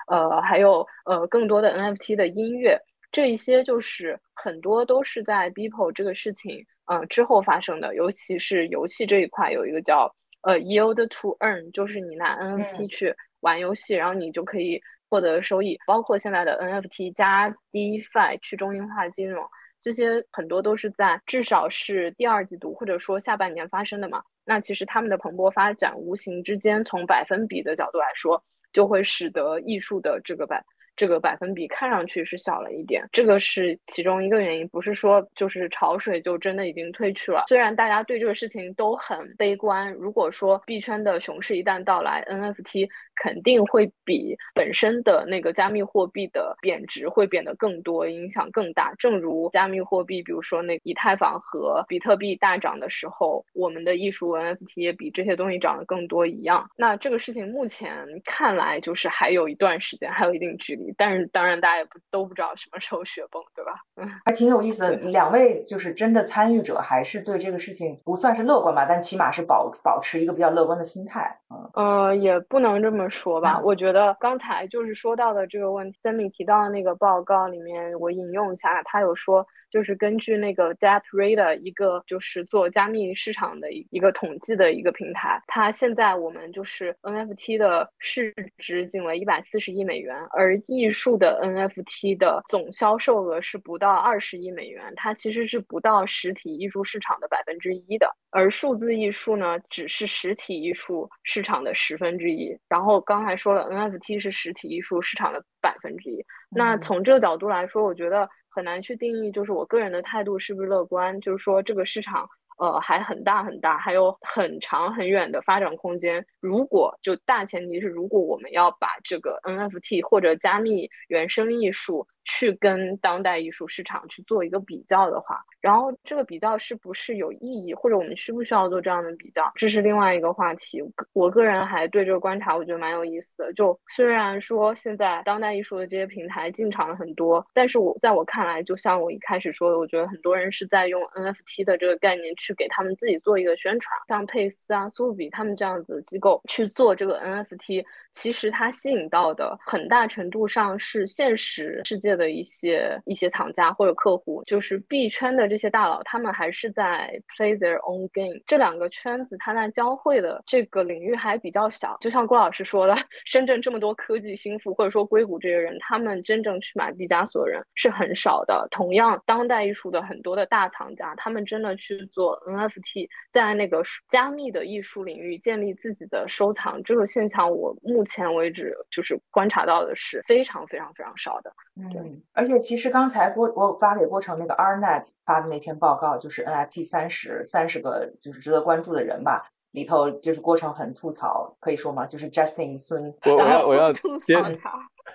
[0.08, 2.80] 呃，还有呃更多的 NFT 的音乐，
[3.12, 6.65] 这一些就是很多都是在 Beeple 这个事情。
[6.91, 15.78] 嗯，之后发生的，尤其是游戏这一块，有一个叫呃 yield to earn，就是你拿 NFT 去玩游戏，然后你就可以获得收益。
[15.86, 19.47] 包括现在的 NFT 加 DeFi 去中心化金融，
[19.84, 24.23] 这些很多都是在至少是第二季度或者说下半年发生的嘛。
[24.43, 30.65] 那其实他们的蓬勃发展，无形之间从百分比的角度来说，就会使得艺术的这个百。
[31.00, 37.46] 这个百分比看上去是小了一点，这个是其中一个原因，不是说就是潮水就真的已经退去了。
[37.48, 42.90] 虽然大家对这个事情都很悲观，如果说币圈的熊市一旦到来，NFT
[43.21, 48.93] 肯定会比本身的那个加密货币的贬值会变得更多，影响更大。
[48.97, 56.69] 正如加密货币，比如说那以太坊和比特币大涨的时候，我们的艺术 NFT 也比这些东西涨得更多一样。
[56.77, 60.93] 那这个事情目前看来就是还有一段时间，还有一定距离。
[60.97, 63.71] 但是当然，大家也不都不知道什么时候雪崩，对吧？
[63.97, 64.95] 嗯，还挺有意思的。
[65.12, 68.86] 两位就是真的参与者，还是对这个事情不算是乐观吧？
[68.88, 71.39] 但起码是保保持一个比较乐观的心态。
[71.49, 73.60] 嗯，呃，也不能这么说吧。
[73.63, 79.45] 我觉得刚才就是说到的这个问题，森米提到的那个报告里面，我引用一下，他有说。
[79.71, 102.58] 就是根据那个 DeepRadar 一个就是做加密市场的一一个统计的一个平台，它现在我们就是 NFT 的市值仅为一百四十亿美元，而艺术的 NFT 的总销售额是不到二十亿美元，它其实是不到实体艺术市场的百分之一的，而数字艺术呢，只是实体艺术市场的十分之一。
[102.67, 106.25] 然后刚才说了，NFT 是实体艺术市场的百分之一。
[106.49, 108.29] 那从这个角度来说，我觉得。
[108.60, 116.26] 很难去定义，就是我个人的态度是不是乐观，就是说这个市场，呃，还很大很大，还有很长很远的发展空间。
[116.41, 122.06] 如果就大前提是，如果我们要把这个 NFT 或者加密原生艺术。
[122.25, 130.82] 去跟当代艺术市场去做一个比较的话，然后这个比较是不是有意义，或者我们需不需要做这样的比较，这是另外一个话题。
[131.13, 133.53] 我个人还对这个观察，我觉得蛮有意思的。
[133.53, 147.84] 就虽然说现在当代艺术的这些平台进场了很多，但是我在我看来，就像我一开始说的，我觉得很多人是在用 NFT 的这个概念去给他们自己做一个宣传，像佩斯啊、苏比他们这样子的机构去做这个 NFT。
[148.12, 158.41] 其实它吸引到的很大程度上是现实世界的一些一些厂家或者客户，就是币圈的这些大佬，他们还是在 play their own game。
[158.45, 161.98] 这两个圈子它在交汇的这个领域还比较小。
[162.02, 162.95] 就像郭老师说的，
[163.26, 168.67] 深圳这么多科技新富或者说硅谷这些人，他们真正去买毕加索人是很少的。
[168.69, 178.04] 同样，当代艺术的很多的大藏家，他们真的去做 NFT，在那个加密的艺术领域建立自己的收藏，这个现象我目。
[178.10, 181.54] 前为止，就是观察到的是非常非常非常少的。
[181.76, 181.88] 嗯，
[182.34, 192.06] 而且其实刚才郭我发给郭成那个 Arnet 发的那篇报告，就是 NFT 三十三十个就是值得关注的人吧，里头就是郭成很吐槽，可以说吗？
[192.06, 194.36] 就是 Justin 孙，我我要我要接。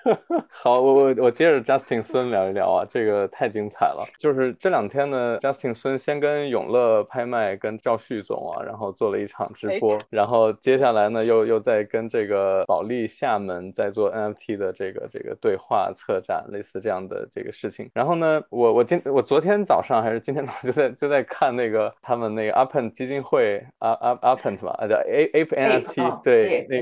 [0.50, 4.04] 好，我我我接着 Justin 孙聊一聊啊，这个太精彩了。
[4.18, 17.90] 就是这两天呢，Justin 孙先跟永乐拍卖跟赵旭总啊，然后做了一场直播，然后接下来呢，又又在跟这个保利厦门在做 NFT 的这个这个对话策展，类似这样的这个事情。
[17.94, 26.76] 然后呢，我我今我昨天早上还是今天早上 就在就在看那个他们那个 Apen 基金会啊啊 Apen 吧，叫 A A P NFT 对那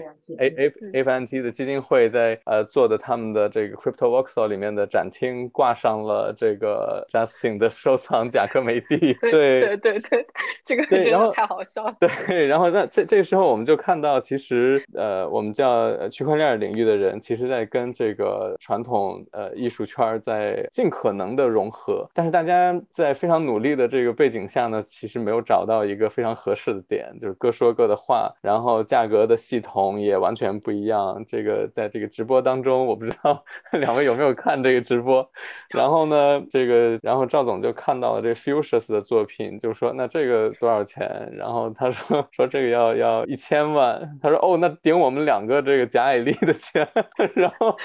[0.44, 3.11] A A A P N T 的基金会在呃做的他。
[3.12, 10.26] 他们的这个 Crypto Voxel 里面的展厅挂上了这个 Justin 的收藏贾科梅蒂，对对对对，
[10.64, 11.94] 这个真的太好笑了。
[12.00, 31.22] 对，然后那这这个时候我们就看到，其实呃，我们叫区块链领域的人，其实在跟这个传统呃艺术圈在尽可能的融合，但是大家在非常努力的这个背景下呢，其实没有找到一个非常合适的点，就是各说各的话，然后价格的系统也完全不一样。
[31.26, 33.01] 这个在这个直播当中，我。
[33.02, 33.44] 不知道
[33.80, 35.28] 两位有没有看这个直播。
[35.70, 41.32] 然后呢，这个然后赵总就看到了这 Fuchsias 的作品，就说那这个多少钱？
[41.36, 44.00] 然后他说 说这个要要一千万。
[44.22, 46.86] 他说哦，那顶我们两个这个贾爱丽的钱。
[47.34, 47.76] 然后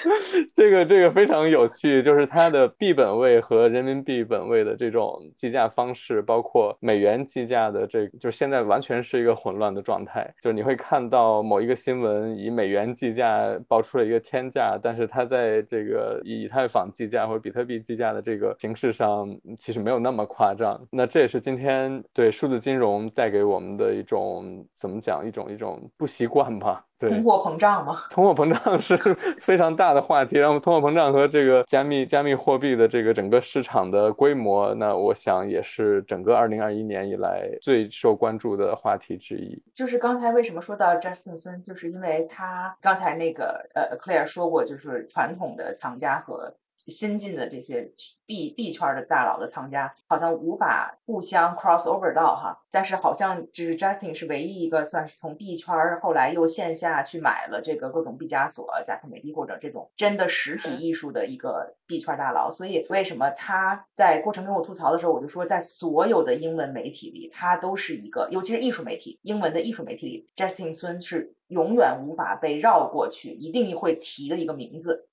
[0.55, 10.31] 这个这个非常有趣，就是它的币本位和人民币本位的这种计价方式，包括美元计价的这，就是现在完全是一个混乱的状态。
[10.41, 20.79] 就是你会看到某一个新闻以美元计价报出了一个天价，但是它在这个以太坊计价或者比特币计价的这个形式上，其实没有那么夸张。
[20.91, 26.86] 那这也是今天对数字金融带给我们的一种怎么讲，一种一种不习惯吧。
[26.99, 27.95] 通货膨胀吗？
[28.09, 28.97] 通货膨胀 是
[29.39, 39.61] 非常大的话题，然后通货膨胀和这个加密加密货币的这个整个市场的规模，那我想也是整个二零二一年以来最受关注的话题之一。
[39.75, 46.55] 就是刚才为什么说到 Justin 孙，就是因为他刚才那个呃 Claire 说过，就是传统的藏家和。
[46.87, 47.91] 新进的这些
[48.25, 62.51] 币币圈的大佬的藏家好像无法互相 cross over 到哈，但是好像就是 Justin 是唯一一个算是从币圈后来又线下去买了这个各种毕加索、贾克美蒂或者这种真的实体艺术的一个币圈大佬。
[62.51, 75.06] 所以为什么他在过程跟我吐槽的时候，我就说在所有的英文媒体里，他都是一个，尤其是艺术媒体，英文的艺术媒体里，Justin 孙是永远无法被绕过去，一定会提的一个名字。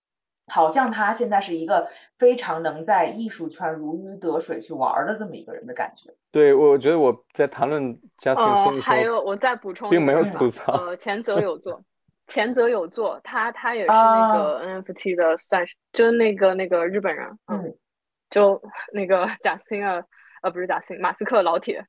[0.46, 1.88] 好像他现在是一个
[2.18, 6.14] 非常能在艺术圈如鱼得水去玩的这么一个人的感觉。
[6.30, 10.72] 对，我觉得我在谈论加斯汀的还有我再补充，并没有吐槽。
[10.72, 11.82] 呃，前泽有作，
[12.26, 17.74] 前泽有作，他他也是那个 NFT 的，算是就是那个那个日本人，嗯，
[18.30, 18.60] 就
[18.92, 20.02] 那个 贾斯汀啊，
[20.42, 21.86] 呃，不是贾斯汀，马斯克老铁。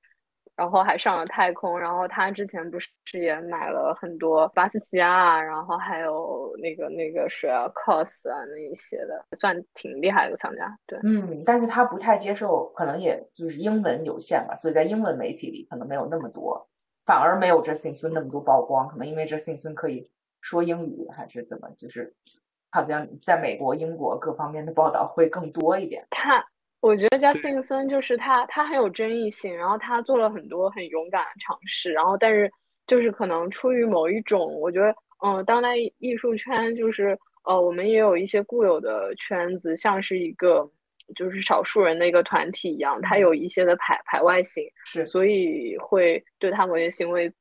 [0.56, 10.78] 然后还上了太空，然后他之前不是也买了很多巴斯奇亚，然后还有那个那个谁啊，cos 啊那一些的，算挺厉害的藏家。
[10.88, 16.66] 对，嗯，但是他不太接受，可能也就是英文有限吧，所以在英文媒体里可能没有那么多，
[17.04, 22.16] 反而没有 Justin Sun 那么多曝光，可能因为 Justin Sun 可以说英语还是怎么，就是
[22.72, 26.08] 好像在美国、英国各方面的报道会更多一点。
[26.10, 26.46] 他。
[26.86, 32.52] 我觉得加信森就是他，他很有争议性，然后他做了很多很勇敢的尝试，然后但是
[32.86, 40.70] 就是可能出于某一种，我觉得，嗯，当代艺术圈就是呃，我们也有一些固有的圈子，像是一个
[41.16, 47.34] 就是少数人的一个团体一样，他有一些的排排外性，是，所以会对他某些行为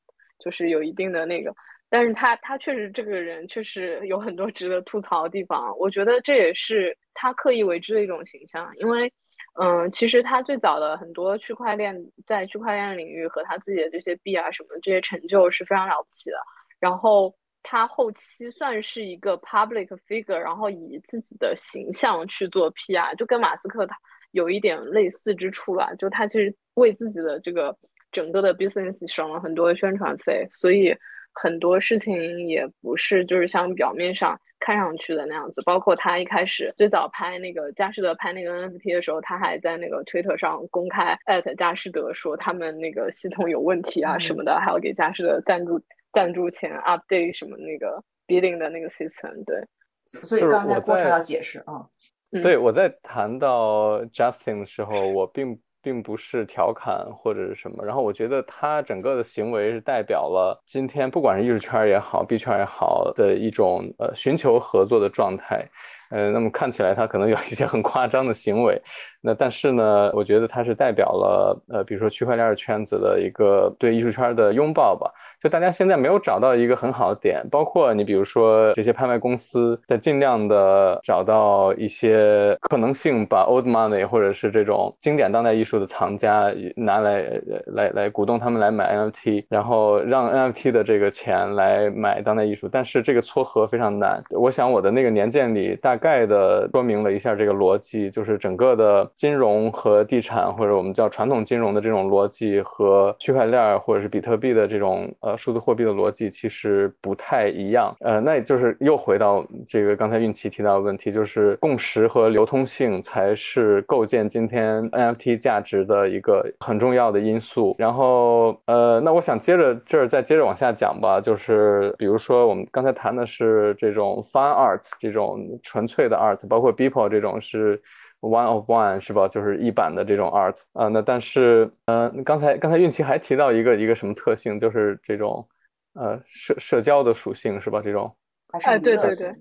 [0.43, 1.55] 就是有一定的那个，
[1.91, 9.13] 但是他他确实这个人确实有很多值得吐槽的地方，我觉得这也是他刻意为之的一种形象，因为。
[9.55, 11.97] 嗯，其实他最早的很多区块链
[12.27, 16.37] 在区块链领域和他自己的这些币啊什么这些成就是非常了不起的。
[16.81, 23.97] 然后他后期算是一个 public figure，然后以自己的形象去做 PR，就跟马斯克他
[24.33, 25.95] 有一点类似之处了。
[25.97, 27.77] 就他其实为自己的这个
[28.11, 30.97] 整个的 business 省了很多宣传费，所以。
[31.35, 45.81] 很多事情也不是就是像表面上看上去的那样子，包括他一开始最早拍那个佳士得拍那个 NFT 的时候，他还在那个 Twitter 上公开艾特佳士得说他们那个系统有问题啊什么的，还要给佳士得赞助
[46.13, 49.45] 赞助钱 update 什么那个 bidding 的那个 system。
[49.45, 49.63] 对，
[50.07, 51.87] 所以刚才过程要解释啊。
[52.31, 55.61] 对，我在谈到 Justin 的时候，我并。
[55.85, 65.69] 并不是调侃或者是什么，然后我觉得他整个的行为是代表了今天不管是艺术圈也好，币圈也好的一种呃寻求合作的状态，
[66.09, 68.81] 呃，那么看起来他可能有一些很夸张的行为。
[69.27, 75.11] 那但是呢，我觉得它是代表了呃，比如说区块链圈子的一个对艺术圈的拥抱吧。
[75.43, 92.69] 就大家现在没有找到一个很好的点，包括你比如说这些拍卖公司在尽量的找到一些可能性，把 old money 或者是这种经典当代艺术的藏家拿来来来鼓动他们来买 NFT，然后让 NFT 的这个钱来买当代艺术。
[92.71, 94.23] 但是这个撮合非常难。
[94.31, 99.11] 我想我的那个年鉴里大概的说明了一下这个逻辑，就是整个的。
[99.17, 107.95] 金融和地产，或者我们叫传统金融的这种逻辑，和区块链或者是比特币的这种呃数字货币的逻辑，其实不太一样。
[108.01, 117.77] 呃，那也就是又回到这个刚才运气提到的问题，就是共识和流通性才是构建今天 NFT 价值的一个很重要的因素。
[117.79, 127.81] 然后呃，那我想接着这儿再接着往下讲吧，就是比如说我们刚才谈的是这种 fun art 这种纯粹的 art，包括 b e o p l e 这种是。
[128.25, 129.29] One of one 是吧？
[129.29, 130.89] 就是一版的这种 art 啊。
[130.89, 135.47] 那但是，呃，刚才刚才运气还提到一个一个什么特性，就是这种
[135.95, 137.83] 呃社社交的属性是吧？
[137.85, 138.11] 这种
[138.53, 139.35] 还是娱乐性？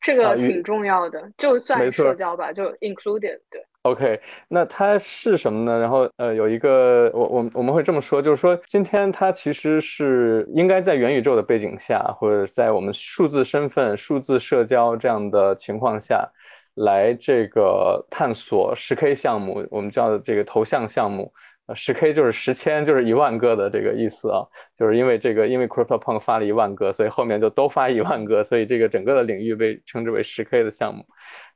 [0.00, 3.38] 这个挺重要的，就算社交吧，就 included。
[3.48, 5.78] 对，OK，那它是什么呢？
[5.78, 16.28] 然后呃，有一个我我我们会这么说，就是说今天它其实是应该在元宇宙的背景下，或者在我们数字身份、数字社交这样的情况下
[16.74, 21.32] 来这个探索十 K 项目，我们叫这个头像项目。
[21.72, 24.42] 十 K 就是十千，就是一万个的这个意思啊，
[24.80, 31.04] 就是因为这个，因为 CryptoPunk 发了一万个，所以后面就都发一万个，所以这个整个的领域被称之为十 K 的项目。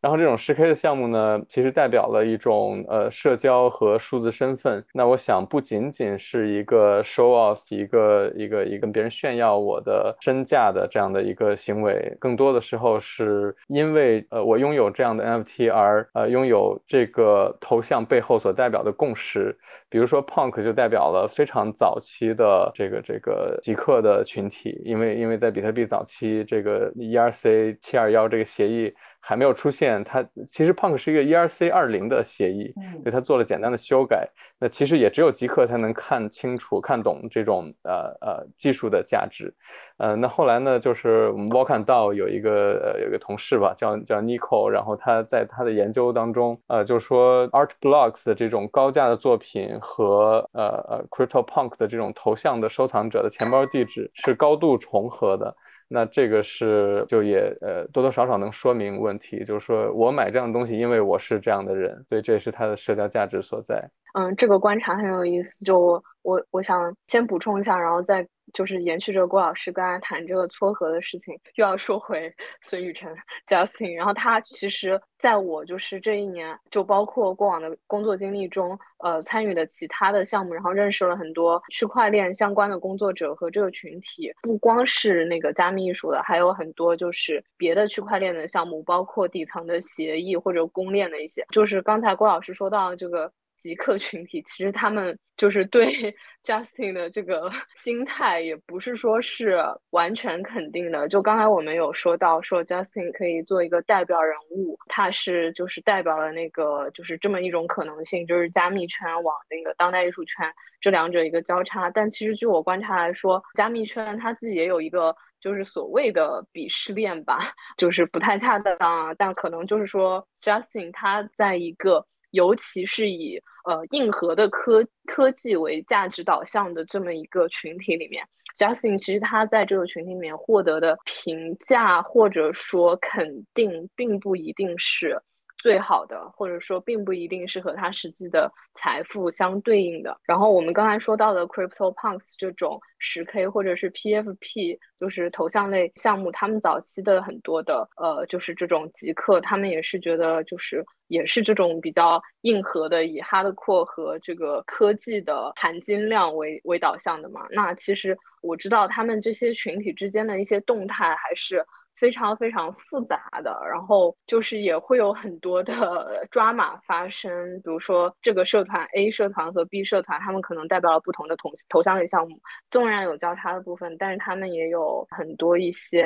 [0.03, 4.85] 然后这种十 K 的项目呢，其实代表了一种呃社交和数字身份。
[4.93, 19.57] 那我想不仅仅是一个 show off，一个一个一个跟别人炫耀我的身价的这样的一个行为，更多的时候是因为呃我拥有这样的 NFT 而呃拥有这个头像背后所代表的共识。
[19.89, 28.93] 比如说 Punk 就代表了非常早期的这个这这个极客的群体，因为因为在比特币早期这个 ERC 七二幺这个协议。
[29.27, 34.29] 还没有出现，它其实 Punk 是一个 ERC 二零的协议，对它做了简单的修改。
[34.61, 39.53] 那其实也只有极客才能看清楚、看懂这种呃呃技术的价值。
[39.97, 42.51] 呃，那后来呢，就是我们 Walk on DAO 有一个
[42.95, 55.57] 呃有一个同事吧，叫叫 Nico，然后他在他的研究当中，呃，就是说 Art Blocks 的这种高价的作品和呃呃 Crypto Punk 的这种头像的收藏者的钱包地址是高度重合的。
[55.89, 63.91] 那这个是就也呃多多少少能说明问题，就是说我买这样的东西，因为我是这样的人，所以这也是它的社交价值所在。
[64.15, 68.27] 嗯，这个观察很有意思，就我我想先补充一下，然后再。
[68.53, 73.11] 就是延续着郭老师刚才谈这个撮合的事情，又要说回孙雨辰
[73.49, 93.33] Justin，然后他其实在我就是这一年，就包括过往的工作经历中，呃，参与的其他的项目，然后认识了很多区块链相关的工作者和这个群体，不光是那个加密艺术的，还有很多就是别的区块链的项目，包括底层的协议或者公链的一些，就是刚才郭老师说到这个。
[93.65, 99.59] 极客群体其实他们就是对 Justin 的这个 心态也不是说是
[99.89, 101.09] 完全肯定的。
[101.09, 111.89] 就刚才我们有说到，说 Justin 可以做一个代表人物，他是就是代表了那个就是这么一种可能性，就是加密圈往那个当代艺术圈这两者一个交叉。
[111.89, 119.15] 但其实据我观察来说，加密圈他自己也有一个就是所谓的鄙视链吧，就是不太恰当啊。
[119.15, 122.07] 但可能就是说 Justin 他在一个。
[122.35, 135.21] 尤其是以呃硬核的科科技为价值导向的这么一个群体里面，Justin 其实他在这个群体里面获得的评价或者说肯定，并不一定是。
[135.59, 140.19] 最好的，或者说并不一定是和他实际的财富相对应的。
[140.25, 157.47] 然后我们刚才说到的 Crypto Punks 这种十 K 或者是 PFP，就是头像类项目，他们早期的很多的呃，就是这种极客，他们也是觉得就是也是这种比较硬核的，以 Hardcore 和这个科技的含金量为为导向的嘛。
[157.51, 161.65] 那其实我知道他们这些群体之间的一些动态还是。
[161.97, 167.31] 非常非常复杂的，然后就是也会有很多的 抓马发生。
[167.63, 172.39] 比如说，这个社团 A 社团和 B 社团，他们可能代表了不同的同头像类项目，
[172.71, 176.03] 纵然有交叉的部分，但是他们也有很多一些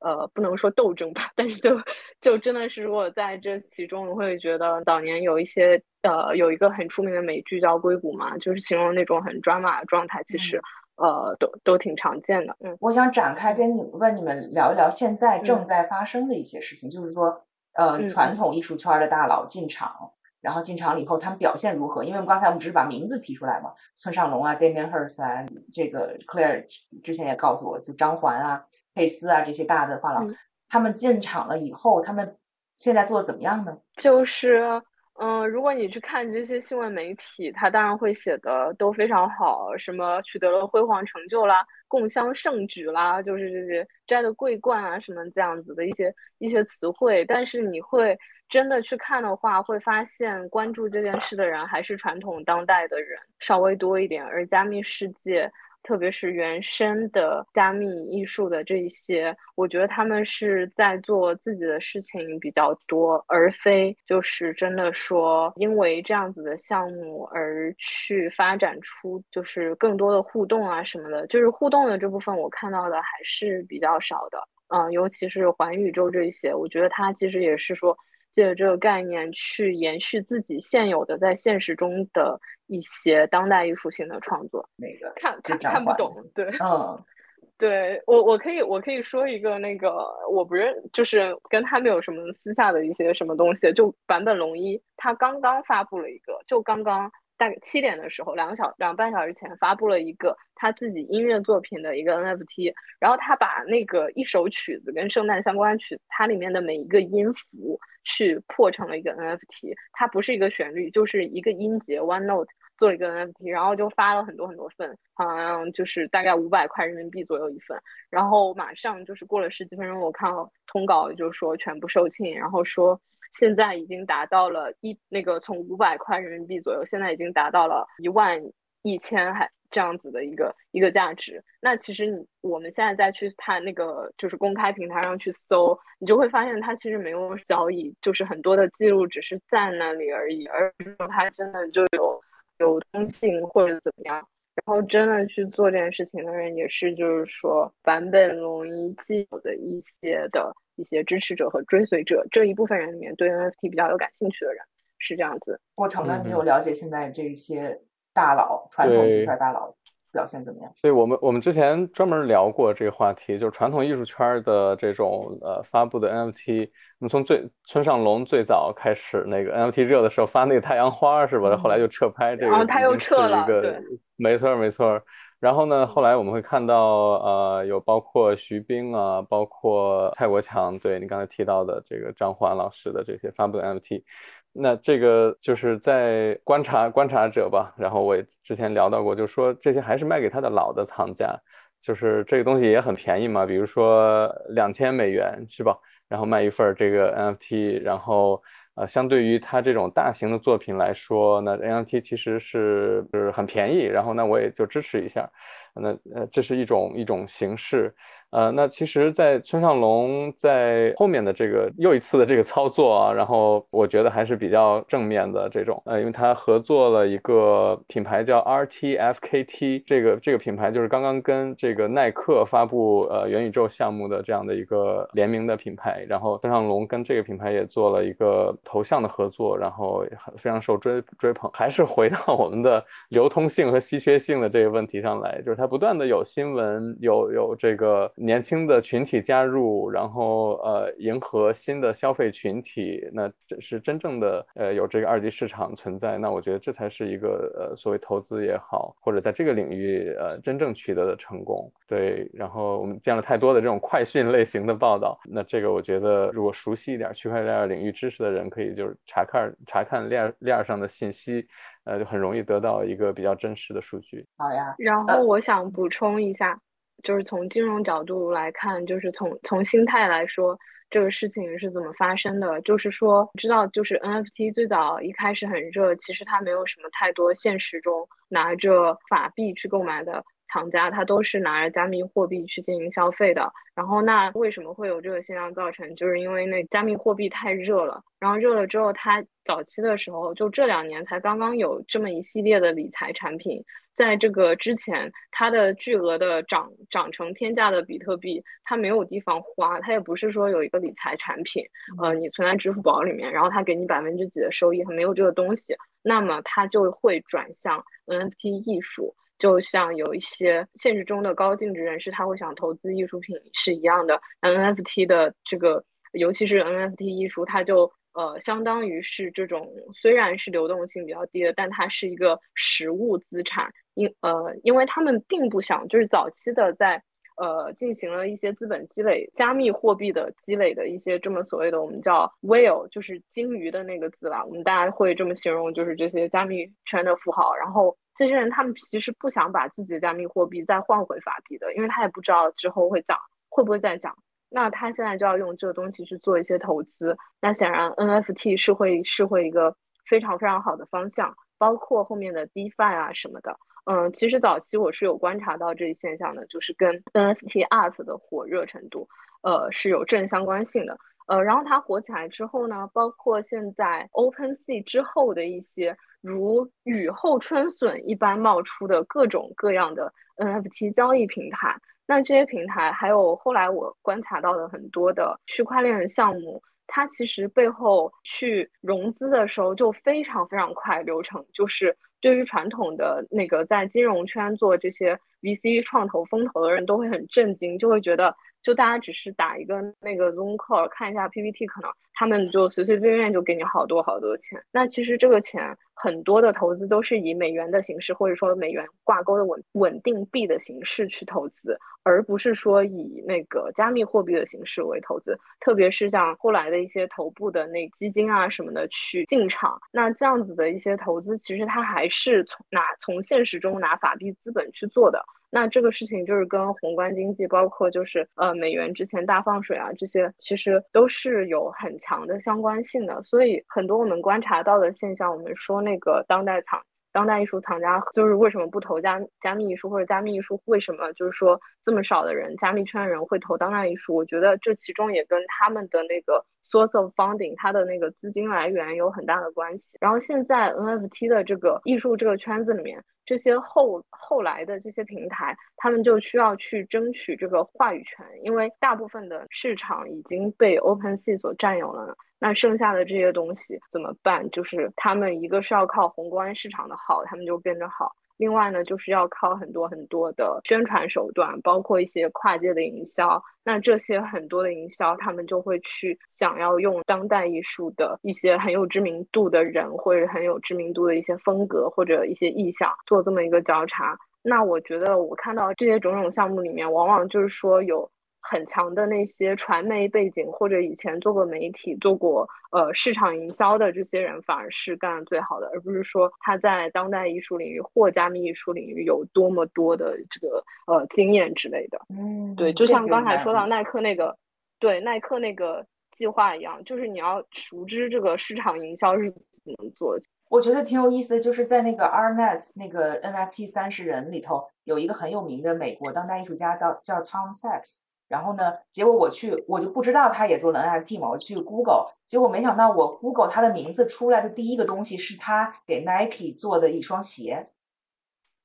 [0.00, 1.80] 呃，不能说斗争吧，但是就
[2.20, 10.60] 就真的是，如果在这其中，我会觉得早年有一些呃，有一个很出名的美剧叫《硅谷》嘛，就是形容那种很抓马的状态，其实。
[10.96, 12.56] 呃，都都挺常见的。
[12.60, 22.04] 嗯，我想展开跟你问你们聊一聊现在正在发生的一些事情，就是说，呃，传统艺术圈的大佬进场，然后进场了以后，他们表现如何？
[22.04, 26.64] 因为我们刚才我们只是把名字提出来嘛，村上龙啊，Damian Hirst 啊，这个 Claire
[27.02, 28.64] 之前也告诉我，就张环啊、
[28.94, 30.28] 佩斯啊这些大的画廊，
[30.68, 32.36] 他们进场了以后，他们
[32.76, 33.78] 现在做的怎么样呢？
[33.96, 34.82] 就是。
[35.14, 47.24] 嗯，如果你去看这些新闻媒体，他当然会写的都非常好，什么取得了辉煌成就啦，共襄盛举啦，就是这些摘的桂冠啊，什么这样子的一些一些词汇。
[47.26, 55.52] 但是你会真的去看的话，会发现关注这件事的人还是传统当代的人稍微多一点，而加密世界。
[55.82, 71.26] 特别是原生的加密艺术的这一些，我觉得他们是在做自己的事情比较多，而非就是真的说因为这样子的项目而去发展出就是更多的互动啊什么的。
[71.26, 74.38] 就是互动的这部分，我看到的还是比较少的。
[74.68, 77.96] 嗯，尤其是环宇宙这一些，我觉得它其实也是说。
[78.32, 87.04] 借着这个概念去延续自己现有的在现实中的一些当代艺术性的创作，那个看看看不懂，对，嗯，
[87.58, 93.72] 对我，我可以，我可以说一个那个，我不认，就是跟他们有什么私下的一些什么东西。
[93.72, 97.12] 就坂本龙一，他刚刚发布了一个，就刚刚
[97.42, 112.48] 大概七点的时候，两个小两半小时前发布了一个他自己音乐作品的一个 NFT，然后他把那个一首曲子跟圣诞相关的曲子，它里面的每一个音符去破成了一个 NFT，它不是一个旋律，就是一个音节 one note。
[112.78, 117.80] 做了一个 NFT，然后就发了很多很多份，好像就是大概五百块人民币左右一份。
[118.10, 123.00] 然后马上就是过了十几分钟，我看到通稿就说全部售罄，然后说
[123.32, 128.40] 现在已经达到了一那个从五百块人民币左右，现在已经达到了一万
[128.82, 131.42] 一千还这样子的一个一个价值。
[131.60, 142.20] 那其实你我们现在再去它那个就是公开平台上去搜，你就会发现它其实没有交易，就是很多的记录只是在那里而已，而不是说它真的就有。
[142.58, 144.16] 流通性或者怎么样，
[144.54, 154.62] 然后真的去做这件事情的人，也是就是说版本龙一既有的一些的一些支持者和追随者这一部分人里面，对 NFT 比较有感兴趣的人
[154.98, 155.58] 是这样子。
[155.74, 157.80] 过程呢，你有了解现在这些
[158.12, 159.74] 大佬，传统艺术圈大佬？
[160.12, 160.70] 表现怎么样？
[160.76, 166.68] 所以我们我们之前专门聊过这个话题，就是传统艺术圈的这种呃发布的 NFT。
[166.98, 171.56] 我们从最村上隆最早开始那个 NFT 热的时候发那个太阳花是吧？
[171.56, 173.80] 后来就撤拍这个，然后他又撤了，对，
[174.16, 175.02] 没错没错。
[175.42, 176.76] 然后呢，后来我们会看到
[177.18, 184.04] 呃有包括徐冰啊，包括蔡国强，对你刚才提到的这个张环老师的这些发布的 NFT。
[184.52, 191.36] 那这个就是在观察观察者吧，然后我也之前聊到过，就说这些还是卖给他的老的藏家，
[191.80, 195.76] 就是这个东西也很便宜嘛，比如说两千美元是吧？
[196.08, 198.40] 然后卖一份这个 NFT，然后
[198.74, 205.28] 呃，相对于他这种大型的作品来说，那 NFT 其实是是很便宜，然后那我也就支持一下，
[205.74, 207.94] 那呃，这是一种一种形式。
[208.32, 230.06] 呃，那其实，在村上龙在后面的这个又一次的这个操作啊，然后我觉得还是比较正面的这种，呃，因为他合作了一个品牌叫 RTFKT，这个这个品牌就是刚刚跟这个耐克发布呃元宇宙项目的这样的一个联名的品牌，然后村上龙跟这个品牌也做了一个头像的合作，然后
[230.38, 231.50] 非常受追追捧。
[231.52, 238.10] 还是回到我们的流通性和稀缺性的这个问题上来，就是它不断的有新闻，有有这个。
[238.22, 246.16] 年轻的群体加入，然后呃，迎合新的消费群体，那这是真正的呃有这个二级市场存在。
[246.18, 251.70] 那我觉得这才是一个呃所谓投资也好，或者在这个领域呃真正取得的成功。
[251.88, 261.46] 对，然后我们见了太多的这种快讯类型的报道，那这个我觉得如果熟悉一点区块链领域知识的人，可以就是查看查看链链上的信息，
[261.84, 264.24] 呃，就很容易得到一个比较真实的数据。
[264.38, 266.58] 好呀，然后我想补充一下。
[267.02, 270.58] 就是从金融角度来看，就是从从心态来说，
[270.90, 272.60] 这个事情是怎么发生的？
[272.62, 283.52] 就是说，知道就是 NFT 最早一开始很热，其实它没有什么太多现实中拿着法币去购买的藏家，他都是拿着加密货币去进行消费的。
[283.74, 285.96] 然后那为什么会有这个现象造成？
[285.96, 293.64] 就是因为那加密货币太热了，然后热了之后，它早期的时候就这两年才刚刚有这么一系列的理财产品。
[293.94, 301.62] 在这个之前，它的巨额的涨涨成天价的比特币，它没有地方花，它也不是说有一个理财产品，
[302.02, 317.92] 呃，你存在支付宝里面，然后它给你百分之几的收益，它没有这个东西，那么它就会转向 NFT 艺术，就像有一些现实中的高净值人士，他会想投资艺术品是一样的，NFT 的这个，尤其是 NFT 艺术，它就。
[318.14, 323.72] 呃，相当于是这种，虽然是流动性比较低的，但它是一个实物资产。
[323.94, 327.02] 因呃，因为他们并不想，就是早期的在
[327.38, 334.44] 呃进行了一些资本积累、加密货币的积累的一些这么所谓的我们叫 whale，就是鲸鱼的那个字啦。
[334.44, 337.54] 我们大家会这么形容，就是这些加密圈的富豪。
[337.56, 344.16] 然后这些人他们其实不想把自己的加密货币再换回法币的，因为他也不知道之后会涨，会不会再涨。
[344.48, 353.56] 那他现在就要用这个东西去做一些投资，那显然 NFT 是会是会一个非常非常好的方向，包括后面的 DeFi 啊什么的。
[353.84, 359.08] 嗯，其实早期我是有观察到这一现象的，就是跟 NFT art 的火热程度，
[359.42, 360.98] 呃是有正相关性的。
[361.26, 371.76] 呃，然后它火起来之后呢，包括现在 OpenSea 之后的一些如雨后春笋一般冒出的各种各样的 NFT 交易平台。
[372.06, 388.34] 那这些平台还有后来我观察到的很多的区块链的项目，它其实背后去融资的时候就非常非常快，流程就是对于传统的那个在金融圈做这些 VC 创投风投的人都会很震惊，就会觉得。
[388.62, 394.62] 就大家只是打一个那个 Zoom call 看一下 PPT，可能他们就随随便便就给你好多好多钱。
[394.70, 405.38] 那其实这个钱很多的投资都是以美元的形式，或者说美元挂钩的稳稳定币的形式去投资，而不是说以那个加密货币的形式为投资。
[405.60, 415.24] 特别是像后来的一些头部的那基金啊什么的去进场，那这样子的一些投资，其实它还是从拿从现实中拿法币资本去做的。
[415.54, 423.22] 那这个事情就是跟宏观经济，包括就是呃美元之前大放水啊，这些其实都是有很强的相关性的。
[423.22, 426.82] 所以很多我们观察到的现象，我们说那个当代藏。
[427.14, 434.14] 当代艺术藏家就是为什么不投加加密艺术，或者加密艺术为什么就是说这么少的人，加密圈的人会投当代艺术？
[434.14, 439.96] 我觉得这其中也跟他们的那个 source of funding，它的那个资金来源有很大的关系。
[440.00, 452.16] 然后现在 NFT 的这个艺术这个圈子里面，这些后后来的这些平台，他们就需要去争取这个话语权，因为大部分的市场已经被 OpenSea 所占有了。
[452.38, 454.50] 那剩下的这些东西怎么办？
[454.50, 458.06] 就是他们一个是要靠宏观市场的好，他们就变得好；
[458.42, 463.40] 另外呢，就是要靠很多很多的宣传手段，包括一些跨界的营销。
[463.62, 474.18] 那这些很多的营销，他们就会去想要用当代艺术的一些很有知名度的人，或者很有知名度的一些风格或者一些意向，做这么一个交叉。
[474.42, 478.10] 那我觉得我看到这些种种项目里面，往往就是说有。
[478.42, 492.00] 很强的那些传媒背景或者以前做过媒体、做过呃市场营销的这些人，反而是干得最好的，而不是说他在当代艺术领域或加密艺术领域有多么多的这个呃经验之类的。
[492.08, 494.36] 嗯，对，就像刚才说到耐克那个，
[494.80, 499.40] 对耐克那个计划一样，就是你要熟知这个市场营销是怎
[499.78, 500.18] 么做。
[500.48, 508.00] 我觉得挺有意思的，就是在那个 Arnet 那个 NFT 三十人里头，有一个很有名的美国当代艺术家叫叫 Tom Sachs。
[508.32, 508.72] 然后呢？
[508.90, 511.28] 结果我去，我就不知道他也做了 NFT 嘛。
[511.28, 517.66] 我去 Google，结果没想到我 Google 他的名字出来的第一个东西是他给 Nike 做的一双鞋，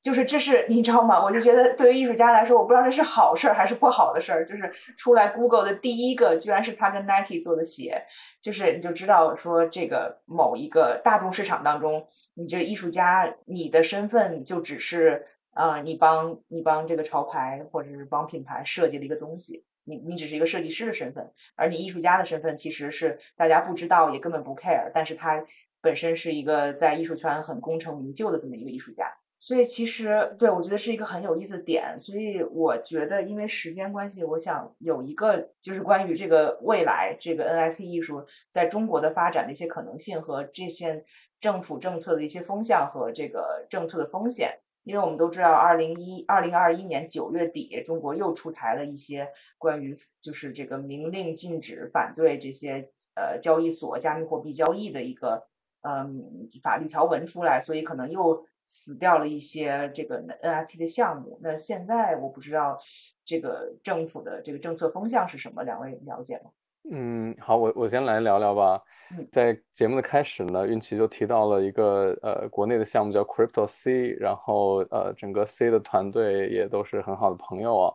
[0.01, 1.21] 就是这是你知道吗？
[1.21, 4.45] 我就觉得对于艺术家来说，我不知道这是好事儿还是不好的事儿。
[4.45, 8.05] 就是出来 Google 的第一个居然是他跟 Nike 做的鞋，
[8.41, 15.27] 就是你就知道说这个某一个大众市场当中，你这艺术家你的身份就只是。
[15.57, 25.43] 啊，你帮你帮这个潮牌或者是帮品牌设计了一个东西，你你只是一个设计师的身份，而你艺术家的身份其实是大家不知道也根本不 care，但是他
[25.81, 41.03] 本身是一个在艺术圈很功成名就的这么一个艺术家，所以其实对我觉得是一个很有意思的点，所以我觉得因为时间关系，我想有一个就是关于这个未来这个 NFT 艺术在中国的发展的一些可能性和这些
[41.39, 44.59] 政府政策的一些风向和这个政策的风险。
[44.87, 49.27] 因为我们都知道，二零一二零二一年九月底，中国又出台了一些
[49.57, 55.45] 关于就是这个明令禁止反对这些呃交易所加密货币交易的一个
[55.81, 61.37] 嗯法律条文出来，所以可能又死掉了一些这个 NFT 的项目。
[61.41, 62.77] 那现在我不知道
[63.25, 66.51] 这个政府的这个政策风向是什么，两位了解吗？
[66.89, 68.81] 嗯，好，我我先来聊聊吧。
[69.29, 77.93] 在节目的开始呢，运气就提到了一个呃国内的项目叫 Crypto C，然后呃整个 C 的团队也都是很好的朋友啊。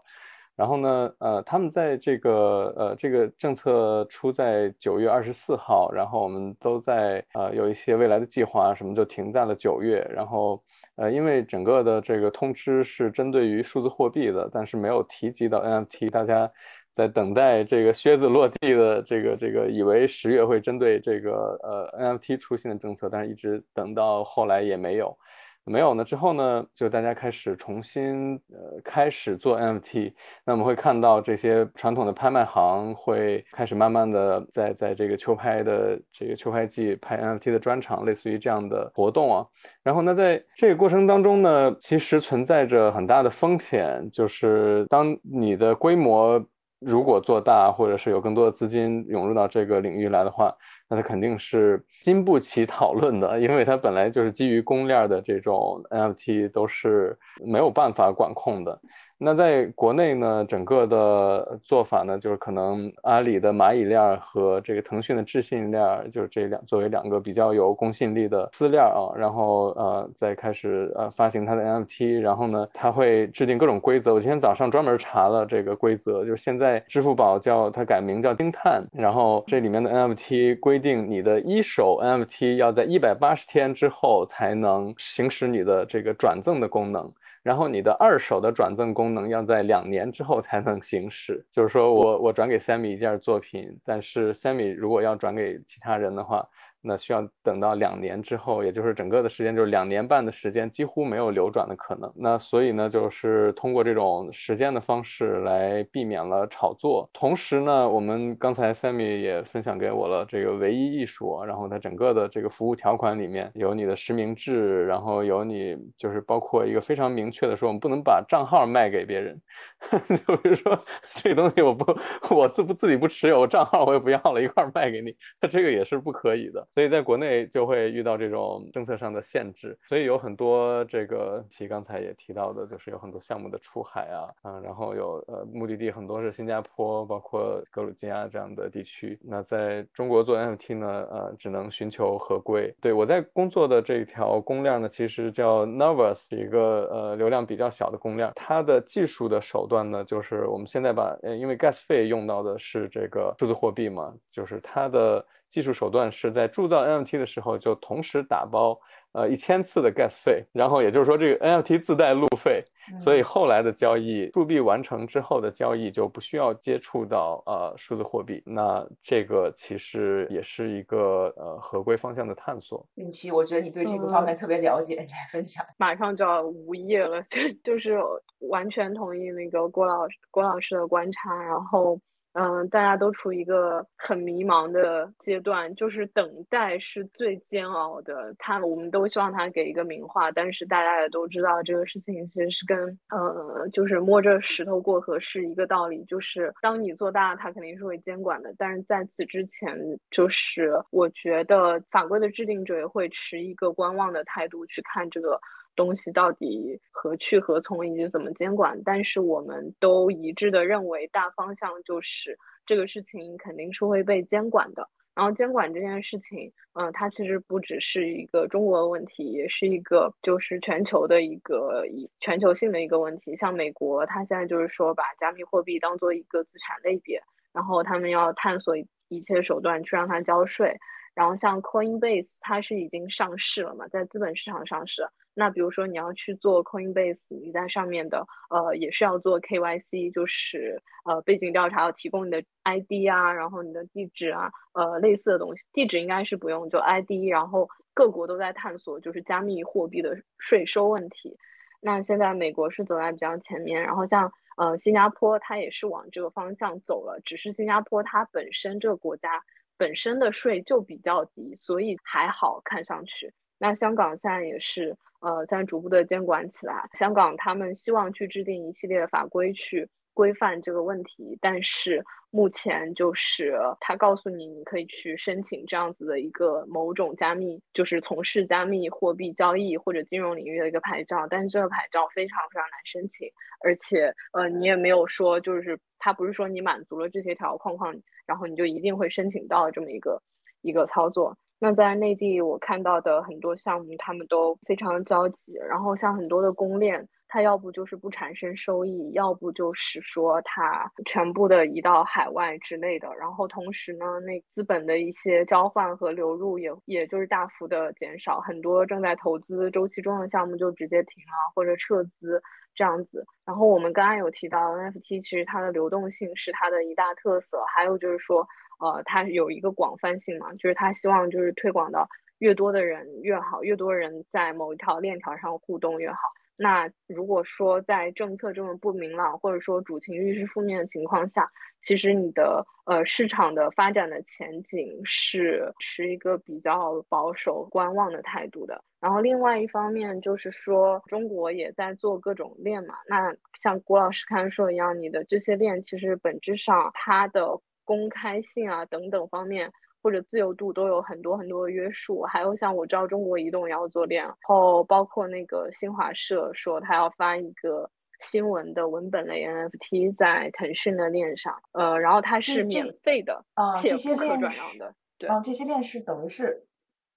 [0.54, 10.06] 然后呢，呃他们在这个呃这个政策出在九月二十四号，然后我们都在呃有一些未来的计划什么就停在了九月。
[10.14, 10.62] 然后
[10.96, 16.50] 呃因为整个的这个通知是针对于数字货币的，但是没有提及到 NFT，大家。
[16.94, 25.16] 在等待这个靴子落地的这个这个，以为十月会针对这个呃 NFT 出现的政策，但是一直等到后来也没有，
[25.64, 26.04] 没有呢。
[26.04, 30.12] 之后呢，就大家开始重新呃开始做 NFT。
[30.44, 39.46] 那我们会看到这些传统的拍卖行会开始慢慢的在在这个秋拍的这个秋拍季拍 NFT 的专场，类似于这样的活动啊。
[39.82, 46.44] 然后呢，在这个过程当中呢，其实存在着很大的风险，就是当你的规模
[46.84, 50.54] 如果做大，或者是有更多的资金涌入到这个领域来的话，
[50.88, 58.80] 那它肯定是经不起讨论的， 因为它本来就是基于公链的这种 NFT 都是没有办法管控的。
[59.24, 74.12] 那在国内呢，整个的做法呢，就是可能阿里的蚂蚁链和这个腾讯的智信链，就是这两作为两个比较有公信力的私链啊，然后呃再开始呃发行它的 NFT，然后呢，它会制定各种规则。
[74.12, 87.08] 我今天早上专门查了这个规则，就是现在支付宝叫它改名叫丁碳，然后这里面的 NFT 规定你的一手 NFT 要在一百八十天之后才能行使你的这个转赠的功能。
[87.42, 96.48] 然后你的二手的转赠功能要在两年之后才能行使，就是说我我转给 Sammy 一件作品，但是 Sammy 如果要转给其他人的话。
[96.82, 102.12] 那需要等到两年之后，也就是整个的时间就是两年半的时间，几乎没有流转的可能。
[102.14, 107.08] 那所以呢，就是通过这种时间的方式来避免了炒作。
[107.12, 119.40] 同时呢，我们刚才 Sammy 也分享给我了这个唯一艺术，然后它整个的这个服务条款里面有你的实名制，然后有你就是包括一个非常明确的说，我们不能把账号卖给别人。
[120.26, 120.78] 就是说
[121.16, 121.96] 这东西我不
[122.34, 126.66] 我自不自己不持有账号，我也不要了，一块卖给你，那这个也是不可以的。
[126.72, 139.18] 所以在国内就会遇到这种政策上的限制，所以有很多这个其刚才也提到的，就是有很多项目的出海啊，嗯，然后有呃目的地很多是新加坡，包括格鲁吉亚这样的地区。
[139.22, 142.74] 那在中国做 NFT 呢，呃，只能寻求合规。
[142.80, 155.22] 对我在工作的这一条公链呢，其实叫 Nervous，一个呃流量比较小的公链，它的技术的手段呢，就是我们现在把，呃，因为 Gas 费用到的是这个数字货币嘛，就是它的。
[155.52, 158.76] 技术手段是在铸造 NFT 的时候就同时打包
[159.12, 162.64] 呃一千次的 gas 费，然后也就是说这个 NFT 自带路费，
[162.98, 168.42] 所以后来的交易铸币完成之后的交易就不需要接触到呃数字货币。
[168.46, 172.86] 那这个其实也是一个呃合规方向的探索。
[172.94, 175.62] 运气，我觉得你对这个方面特别了解，你 来分享。
[175.76, 178.00] 马上就要无业了，就就是
[178.48, 182.00] 完全同意那个郭老师郭老师的观察，然后。
[182.34, 188.34] 嗯，大家都处于一个很迷茫的阶段，就是等待是最煎熬的。
[188.38, 196.02] 他，我们都希望他给一个名画，但是大家也都知道，这个事情其实是跟呃，就是摸着石头过河是一个道理。
[196.04, 199.76] 就是当你做大，他肯定是会监管的，但是在此之前，
[200.10, 205.38] 就是我觉得法规的制定者也会持一个观望的态度去看这个。
[205.76, 208.82] 东西到底何去何从，以及怎么监管？
[208.84, 214.88] 但是我们都一致的认为，大方向就是这个事情肯定是会被监管的。
[215.14, 223.36] 然后监管这件事情，嗯，它其实不只是一个中国的问题，也是一个就是全球的一个一全球性的一个问题。
[223.36, 227.20] 像美国，它现在就是说把加密货币当做一个资产类别，
[227.52, 228.74] 然后他们要探索
[229.08, 230.78] 一切手段去让它交税。
[231.14, 235.06] 然后像 Coinbase，它是已经上市了嘛，在资本市场上市。
[235.34, 245.64] 那比如说你要去做 Coinbase，你在上面的呃也是要做 KYC，就是呃背景调查，要提供你的 ID 啊，然后你的地址啊，呃类似的东西。
[245.72, 247.10] 地址应该是不用，就 ID。
[247.30, 251.38] 然后各国都在探索就是加密货币的税收问题。
[251.80, 259.42] 那现在美国是走在比较前面，然后像呃新加坡它也是往这个方向走了，只是新加坡它本身这个国家
[259.82, 263.32] 本身的税就比较低，所以还好看上去。
[263.58, 264.96] 那香港现在也是。
[265.24, 266.90] 呃，在逐步的监管起来。
[266.98, 283.28] 香港他们希望去制定一系列的法规去规范这个问题，但是目前就是他告诉你，你可以去申请这样子的一个某种加密，就是从事加密货币交易或者金融领域的一个牌照，但是这个牌照非常非常难申请，
[283.62, 290.22] 而且呃，你也没有说就是他不是说你满足了这些条框框，然后你就一定会申请到这么一个
[290.62, 291.36] 一个操作。
[291.58, 295.52] 那在内地，我看到的很多项目，他们都非常焦急。
[295.68, 303.08] 然后像很多的公链，它要不就是不产生收益，要不就是说它全部的移到海外之类的。
[303.18, 312.42] 然后同时呢，那资本的一些交换和流入也也就是大幅的减少，很多正在投资周期中的项目就直接停了或者撤资
[312.74, 313.24] 这样子。
[313.46, 318.46] 然后我们刚刚有提到 NFT，其实它的流动性是它的一大特色，还有就是说。
[318.80, 322.08] 呃，它有一个广泛性嘛，就是它希望就是推广到
[322.38, 326.18] 越多的人越好，越多人在某一条链条上互动越好。
[326.56, 331.50] 那如果说在政策这么不明朗，或者说主情绪是负面的情况下，
[331.82, 338.84] 其实你的呃市场的发展的前景是持一个比较保守观望的态度的。
[339.00, 347.60] 然后另外一方面就是说，中国也在做各种链嘛，那像郭老师刚才说一样，你的这些链其实本质上它的。
[347.84, 349.72] 公开性啊等等方面，
[350.02, 352.22] 或者自由度都有很多很多的约束。
[352.22, 357.88] 还有像我知道中国移动也要做链，然后包括那个新华社说他要发一个
[358.20, 363.44] 新闻的文本类 NFT 在腾讯的链上，呃，然后它是免费的，
[363.80, 364.94] 且不可转让的。
[365.18, 366.64] 对，啊，这些链是等于是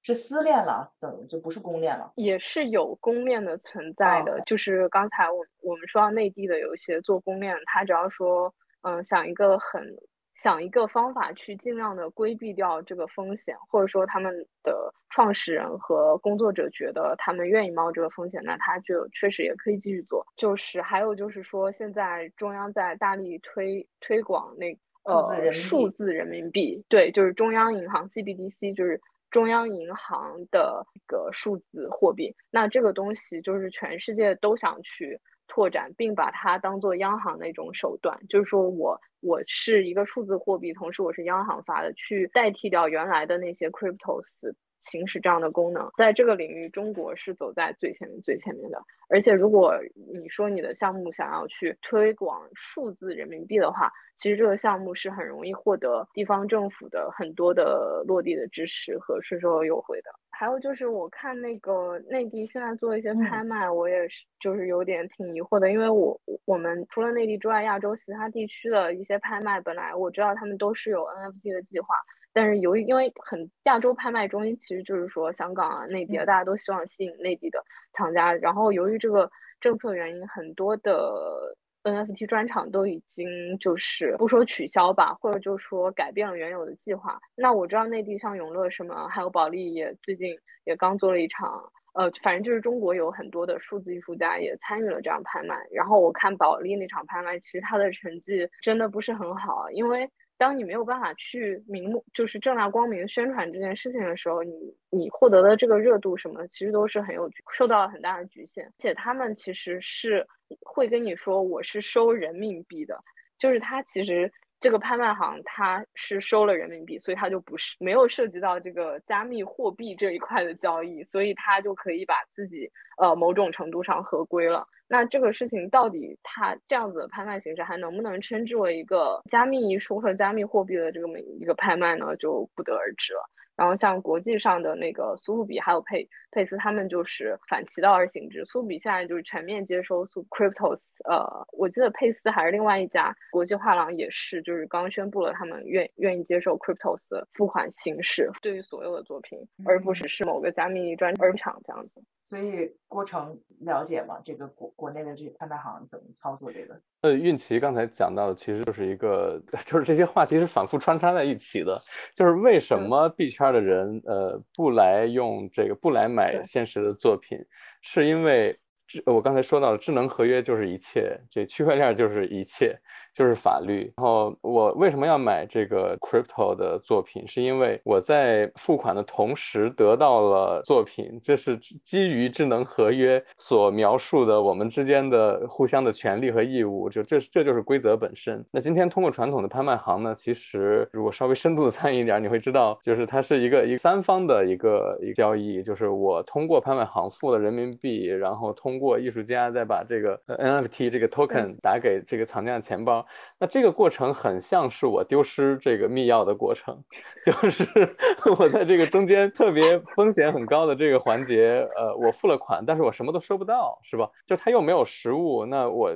[0.01, 2.11] 是私链了，等于就不是公链了。
[2.15, 9.97] 也是有公链的存在的，就是刚才我我们说到内地的有一些做公链，他只要说，嗯，想一个很。
[10.35, 20.25] 想一个方法去尽量的规避掉这个风险，或者说他们的创始人和工作者觉得他们愿意冒这个风险，那他就确实也可以继续做。
[20.35, 28.99] 就是还有就是说，现在中央在大力推推广那呃数字人民币，对，就是中央银行 CBDC，就是
[29.31, 32.35] 中央银行的一个数字货币。
[32.51, 35.21] 那这个东西就是全世界都想去。
[35.47, 44.53] 拓展，并把它当做央行的一种手段，就是说我我是一个数字货币，同时我是央行发的，去代替掉原来的那些 cryptos。
[44.81, 48.79] 行使这样的功能，在这个领域，中国是走在最前面、最前面的。
[49.09, 49.73] 而且，如果
[50.13, 60.11] 你说你的项目想要去推广数字人民币的话，其实这个项目是很容易获得地方政府的很多的落地的支持和税收优惠的。
[60.37, 71.87] 还有就是，我看那个内地现在做一些拍卖，我也是就是有点挺疑惑的，因为我我们除了内地之外，亚洲其他地区的一些拍卖，本来我知道他们都是有 NFT 的计划。
[72.33, 77.63] 但是由于因为很亚洲拍卖中心其实就是说香港啊内地啊，大家都希望吸引内地的
[77.93, 79.31] 藏家，然后由于这个
[79.61, 81.55] 政策原因，很多的
[81.91, 87.19] NFT 专场都已经就是不说取消吧，或者就说改变了原有的计划。
[87.35, 95.55] 那我知道内地像永乐什么，还有保利也最近也刚做了一场，呃，反正就是中国有很多的数字艺术家也参与了这样拍卖。
[95.71, 100.09] 然后我看保利那场拍卖，其实他的成绩真的不是很好，因为。
[100.37, 108.71] 当你没有办法去明目，就是正大光明宣传这件事情的时候，你你获得的这个热度什么，其实都是很有受到了很大的局限。
[108.77, 110.27] 且他们其实是
[110.61, 113.01] 会跟你说我是收人民币的，
[113.37, 124.67] 就是他其实这个拍卖行他是收了人民币，所以他就不是没有涉及到这个加密货币这一块的交易，所以他就可以把自己呃某种程度上合规了。
[124.87, 132.15] 那这个事情到底它这样子的拍卖形式还能不能称之为一个加密艺术和加密货币的这么一个拍卖呢？
[132.17, 133.29] 就不得而知了。
[133.55, 138.43] 然后像国际上的那个苏富比还有佩佩斯，他们就是反其道而行之。
[138.45, 152.01] 苏富比现在就是全面接收苏 cryptos，呃，我记得佩斯还是另外一家国际画廊也是，就是刚宣布了他们愿愿意接受 cryptos 付款形式，对于所有的作品，而不只是某个加密专场这样子。
[152.23, 154.19] 所以郭成了解吗？
[154.23, 156.75] 这个国国内的这些拍卖行怎么操作这个？
[157.01, 161.79] 呃，运奇刚才讲到的其实就是一个， 就是这些话题是反复穿插在一起的。
[162.15, 167.37] 就是为什么币圈的人呃不来用这个，不来买现实的作品，
[167.81, 172.77] 是因为智我刚才说到了智能合约就是一切，这区块链就是一切。
[173.15, 173.91] 就是法律。
[173.97, 177.25] 然后我为什么要买这个 crypto 的作品？
[177.27, 186.89] 是因为我在付款的同时得到了作品，这是基于智能合约所描述的我们之间的互相的权利和义务。
[186.89, 188.45] 就这这就是规则本身。
[188.51, 203.04] 那今天通过传统的拍卖行呢，其实如果稍微深度的参与一点，你会知道，就是它是一个一三方的一个一个交易，就是我通过拍卖行付了人民币，然后通过艺术家再把这个 NFT 这个 token 打给这个藏家的钱包。
[203.39, 206.83] 那这个过程很像是我丢失这个密钥的过程，
[207.25, 207.65] 就是
[208.39, 214.09] 我在这个中间特别风险很高的这个环节，呃，我付了款，但是我什么都收不到，是吧？
[214.25, 215.95] 就他又没有实物，那我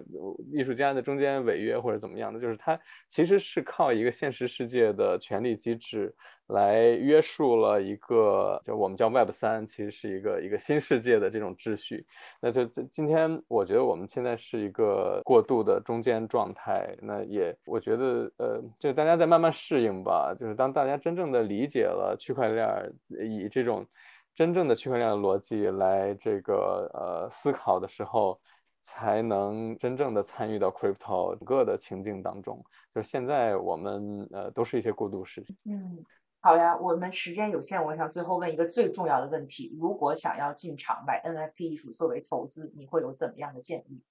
[0.52, 6.14] 艺术家的中间违约或者怎么样的，就是他其实是靠一个现实世界的权力机制。
[6.50, 12.06] 来约束了一个，就我们叫 Web 三，其实是一个一个新世界的这种秩序。
[12.42, 16.96] 那就今天，我觉得我们现在是一个过渡的中间状态。
[17.02, 20.34] 那也，我觉得，呃，就大家在慢慢适应吧。
[20.36, 23.86] 就是当大家真正的理解了区块链，以这种
[24.34, 28.40] 真正的区块链的逻辑来这个呃思考的时候，
[28.82, 32.60] 才能真正的参与到 crypto 整个的情境当中。
[32.96, 35.56] 就现在我们呃都是一些过渡时期。
[35.66, 36.04] 嗯。
[36.42, 44.02] 好呀，我们时间有限，我想最后问一个最重要的问题：如果想要进场买 NFT 艺术作为投资，你会有怎么样的建议？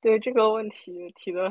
[0.00, 1.50] 对这个问题提的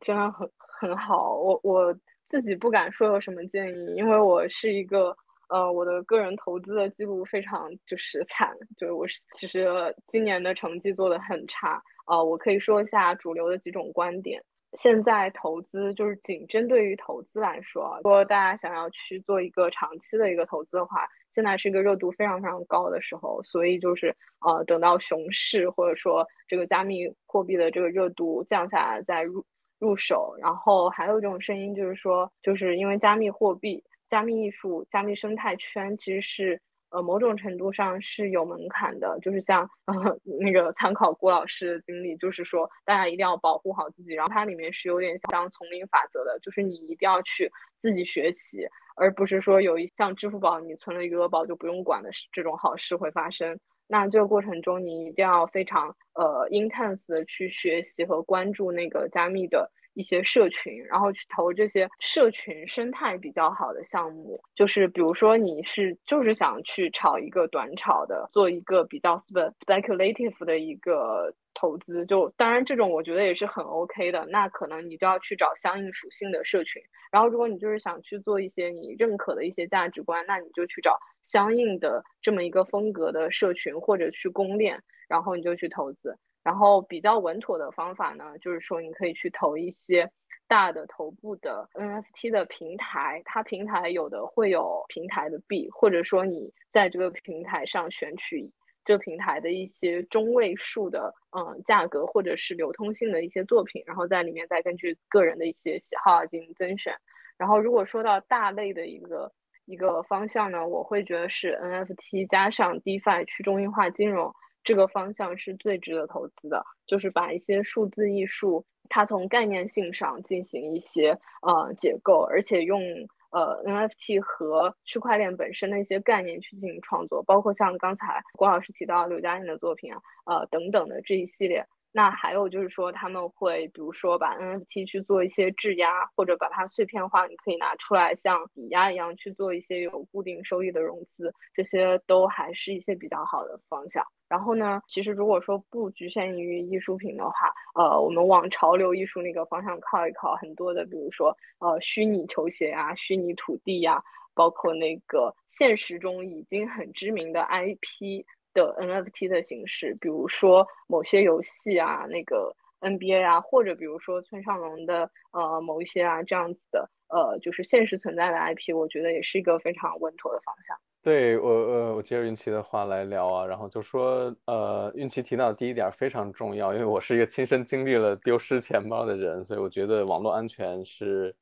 [0.00, 1.94] 真的很很好，我我
[2.28, 5.14] 自己不敢说有什么建议，因为我是一个
[5.50, 12.20] 呃，我的个人投资的记录非常就是惨，就是我是其实今年的成绩做的很差啊。
[12.22, 14.42] 我可以说一下主流的几种观点。
[14.76, 29.44] 现在投资就是仅针对于投资来说，如果大家想要去做一个长期的一个投资的话，现在是一个热度非常非常高的时候，所以就是呃，等到熊市或者说这个加密货币的这个热度降下来再入
[29.78, 30.34] 入手。
[30.40, 36.60] 然后还有一种声音就是说，就是因为加密货币、加密艺术、加密生态圈其实是。
[36.90, 39.94] 呃，某种程度上是有门槛的，就是像呃
[40.40, 44.14] 那个参考郭老师的经历，就是说大家一定要保护好自己。
[44.14, 48.66] 然后它里面是有点像丛林法则的，就是你一定要去自己学习，
[48.96, 53.58] 而不是说有一像支付宝你存了余额宝就不用管的这种好事会发生。
[53.88, 59.70] 那这个过程中你一定要非常呃 intense 的去学习和关注那个加密的。
[59.96, 76.82] 一些社群，然后去投这些社群生态比较好的项目，就是比如说你是就是想去炒一个短炒的，做一个比较 speculative 的一个投资，就当然这种我觉得也是很 OK 的，那可能你就要去找相应属性的社群。
[77.10, 86.18] 然后如果你就是想去做一些你认可的一些价值观，那你就去找相应的这么一个风格的社群或者去公链，然后你就去投资。
[86.46, 90.08] 然后比较稳妥的方法呢，就是说你可以去投一些
[90.46, 98.52] 大的头部的 NFT 的平台，它平台有的会有平台的币，或者说你在这个平台上选取
[98.84, 106.94] 这平台的一些中位数的嗯价格或者是流通性的一些作品，然后在里面再根据个人的一些喜好进行增选。
[107.36, 109.32] 然后如果说到大类的一个
[109.64, 114.32] 一个方向呢，我会觉得是 NFT 加上 DeFi 去中心化金融。
[114.66, 122.82] 这个方向是最值得投资的，就是把一些数字艺术，它从概念性上进行一些呃解构，而且用
[123.30, 131.64] 呃 NFT 和区块链本身的一些概念去进行创作，包括像刚才郭老师提到刘嘉玲的作品啊，呃等等的这一系列。
[131.96, 144.04] 那还有就是说，他们会比如说把 NFT 去做一些质押，或者把它碎片化，你可以拿出来像抵押一样去做一些有固定收益的融资，这些都还是一些比较好的方向。
[144.28, 154.02] 然后呢，其实如果说不局限于艺术品的话，呃，我们往潮流艺术那个方向靠一靠，很多的，比如说呃虚拟球鞋啊、虚拟土地呀，
[154.34, 158.22] 包括那个现实中已经很知名的 IP。
[158.62, 170.76] 的 NFT 的形式，比如说某些游戏啊，那个 NBA 啊，或者比如说村上隆的呃某一些啊这样子的呃，就是现实存在的 IP，我觉得也是一个非常稳妥的方向。
[171.02, 181.34] 对我呃，我接着运气的话来聊啊，然后就说呃，运气提到第一点非常重要，因为我是一个亲身经历了丢失钱包的人，所以我觉得网络安全是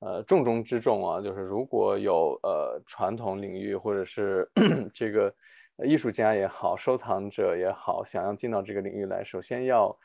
[0.00, 1.20] 呃重中之重啊。
[1.20, 4.50] 就是如果有呃传统领域或者是
[4.92, 5.32] 这个。
[5.84, 9.96] 艺术家也好，收藏者也好，想要进到这个领域来，首先要，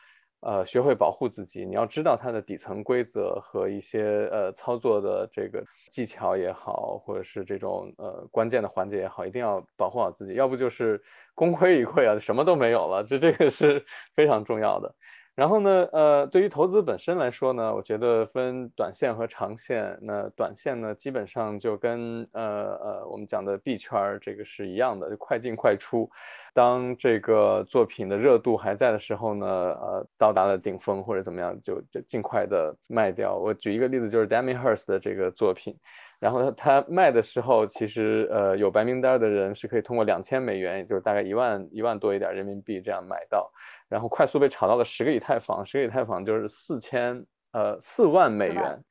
[0.42, 1.66] 呃，学会保护自己。
[1.66, 11.02] 你要知道它的底层规则和一些呃操作的这个技巧也好，或者是这种呃关键的环节也好，一定要保护好自己，要不就是
[11.34, 13.04] 功亏一篑啊，什么都没有了。
[13.04, 13.84] 这这个是
[14.16, 14.94] 非常重要的。
[15.38, 19.96] 然后呢，呃，对于投资本身来说呢，我觉得分短线和长线。
[20.02, 26.10] 那短线呢，基本上就跟呃呃我们讲的币圈儿这个是一样的，就快进快出。
[26.56, 33.38] 当这个作品的热度还在的时候呢，呃，到达了顶峰或者怎么样，就就尽快的卖掉。
[33.38, 35.78] 我举一个例子，就是 Damien Hirst 的这个作品。
[36.20, 43.52] 然后他他卖的时候，其实呃有白名单的人是可以通过两千美元，也就是大概一万一万多一点人民币这样买到，
[43.88, 48.84] 然后快速被炒到了十个以太坊，十个以太坊就是四千呃四万美元，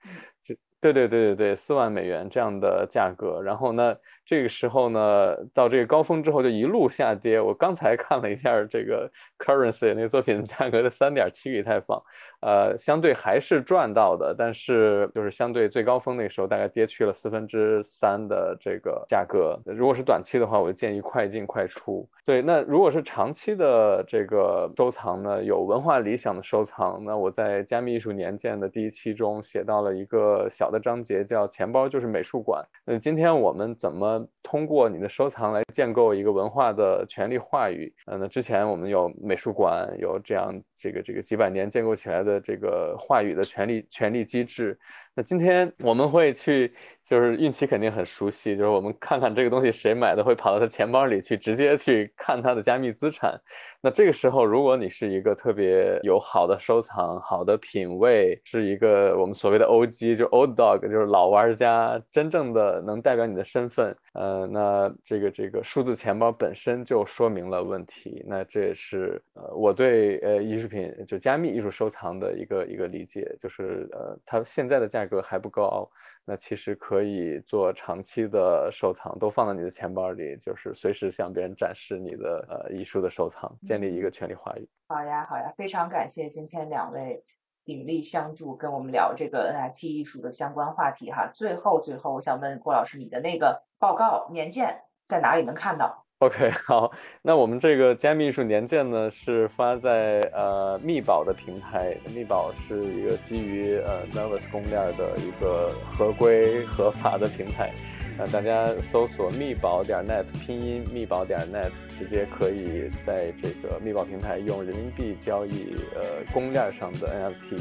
[0.42, 3.96] 就对对对对对四万美元这样的价格，然后呢？
[4.26, 7.40] 这个时候呢，到这个高峰之后就一路下跌。
[7.40, 9.08] 我刚才看了一下这个
[9.38, 12.02] currency 那个作品价格的三点七以太坊，
[12.40, 19.56] 呃，相对还是赚到的，但是就是相对最高峰那时候大概跌去了四分之三的这个价格。
[19.64, 22.04] 如果是短期的话，我建议快进快出。
[22.24, 32.64] 对，那如果是长期的这个收藏呢，有文化理想的收藏，那我在加密艺术年鉴的第一期中写到了一个小的章节，叫钱包就是美术馆。
[32.84, 34.15] 那今天我们怎么？
[34.42, 37.92] 通过你的收藏来建构一个文化的权利话语。
[38.06, 44.78] 嗯，那之前我们有美术馆，有这样这个这个几百年建构起来的这个话语的权利权利机制。
[45.16, 46.70] 那今天我们会去，
[47.02, 53.34] 就是运气肯定很熟悉，就是我们看看这个东西谁买的，会跑到他钱包里去，直接去看他的加密资产。
[53.80, 68.22] 那这个时候，如果你是一个特别有好的收藏、好的品味，是一个我们所谓的 OG，就 Old Dog，就是老玩家，真正的能代表你的身份，呃，那这个这个数字钱包本身就说明了问题。
[68.26, 75.88] 那这也是呃我对呃艺术品就加密艺术收藏的一个一个理解，就是呃它现在的价格还不高。
[76.28, 84.68] 那其实可以做长期的收藏，都放在你的钱包里，就是随时向别人展示你的呃艺术的收藏，建立一个权利话语。
[84.88, 87.22] 好呀，好呀，非常感谢今天两位
[87.64, 91.30] 鼎力相助，跟我们聊这个 NFT 艺术的相关话题哈。
[91.32, 96.90] 最后，最后，我想问郭老师，你的那个报告年鉴在哪里能看到 OK，好，
[97.20, 107.70] 那我们这个加密艺术年鉴呢是发在呃密宝的平台，密宝是一个基于呃 Nervous 公链的一个合规 合法的平台，
[108.16, 116.02] 呃大家搜索密宝点 net 拼音密宝点 net，直接可以在这个密宝平台用人民币交易呃
[116.32, 117.60] 公链上的 NFT，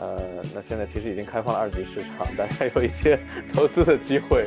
[0.00, 3.18] 呃那现在其实已经开放了二级市场，大家有一些
[3.52, 4.46] 投资的机会。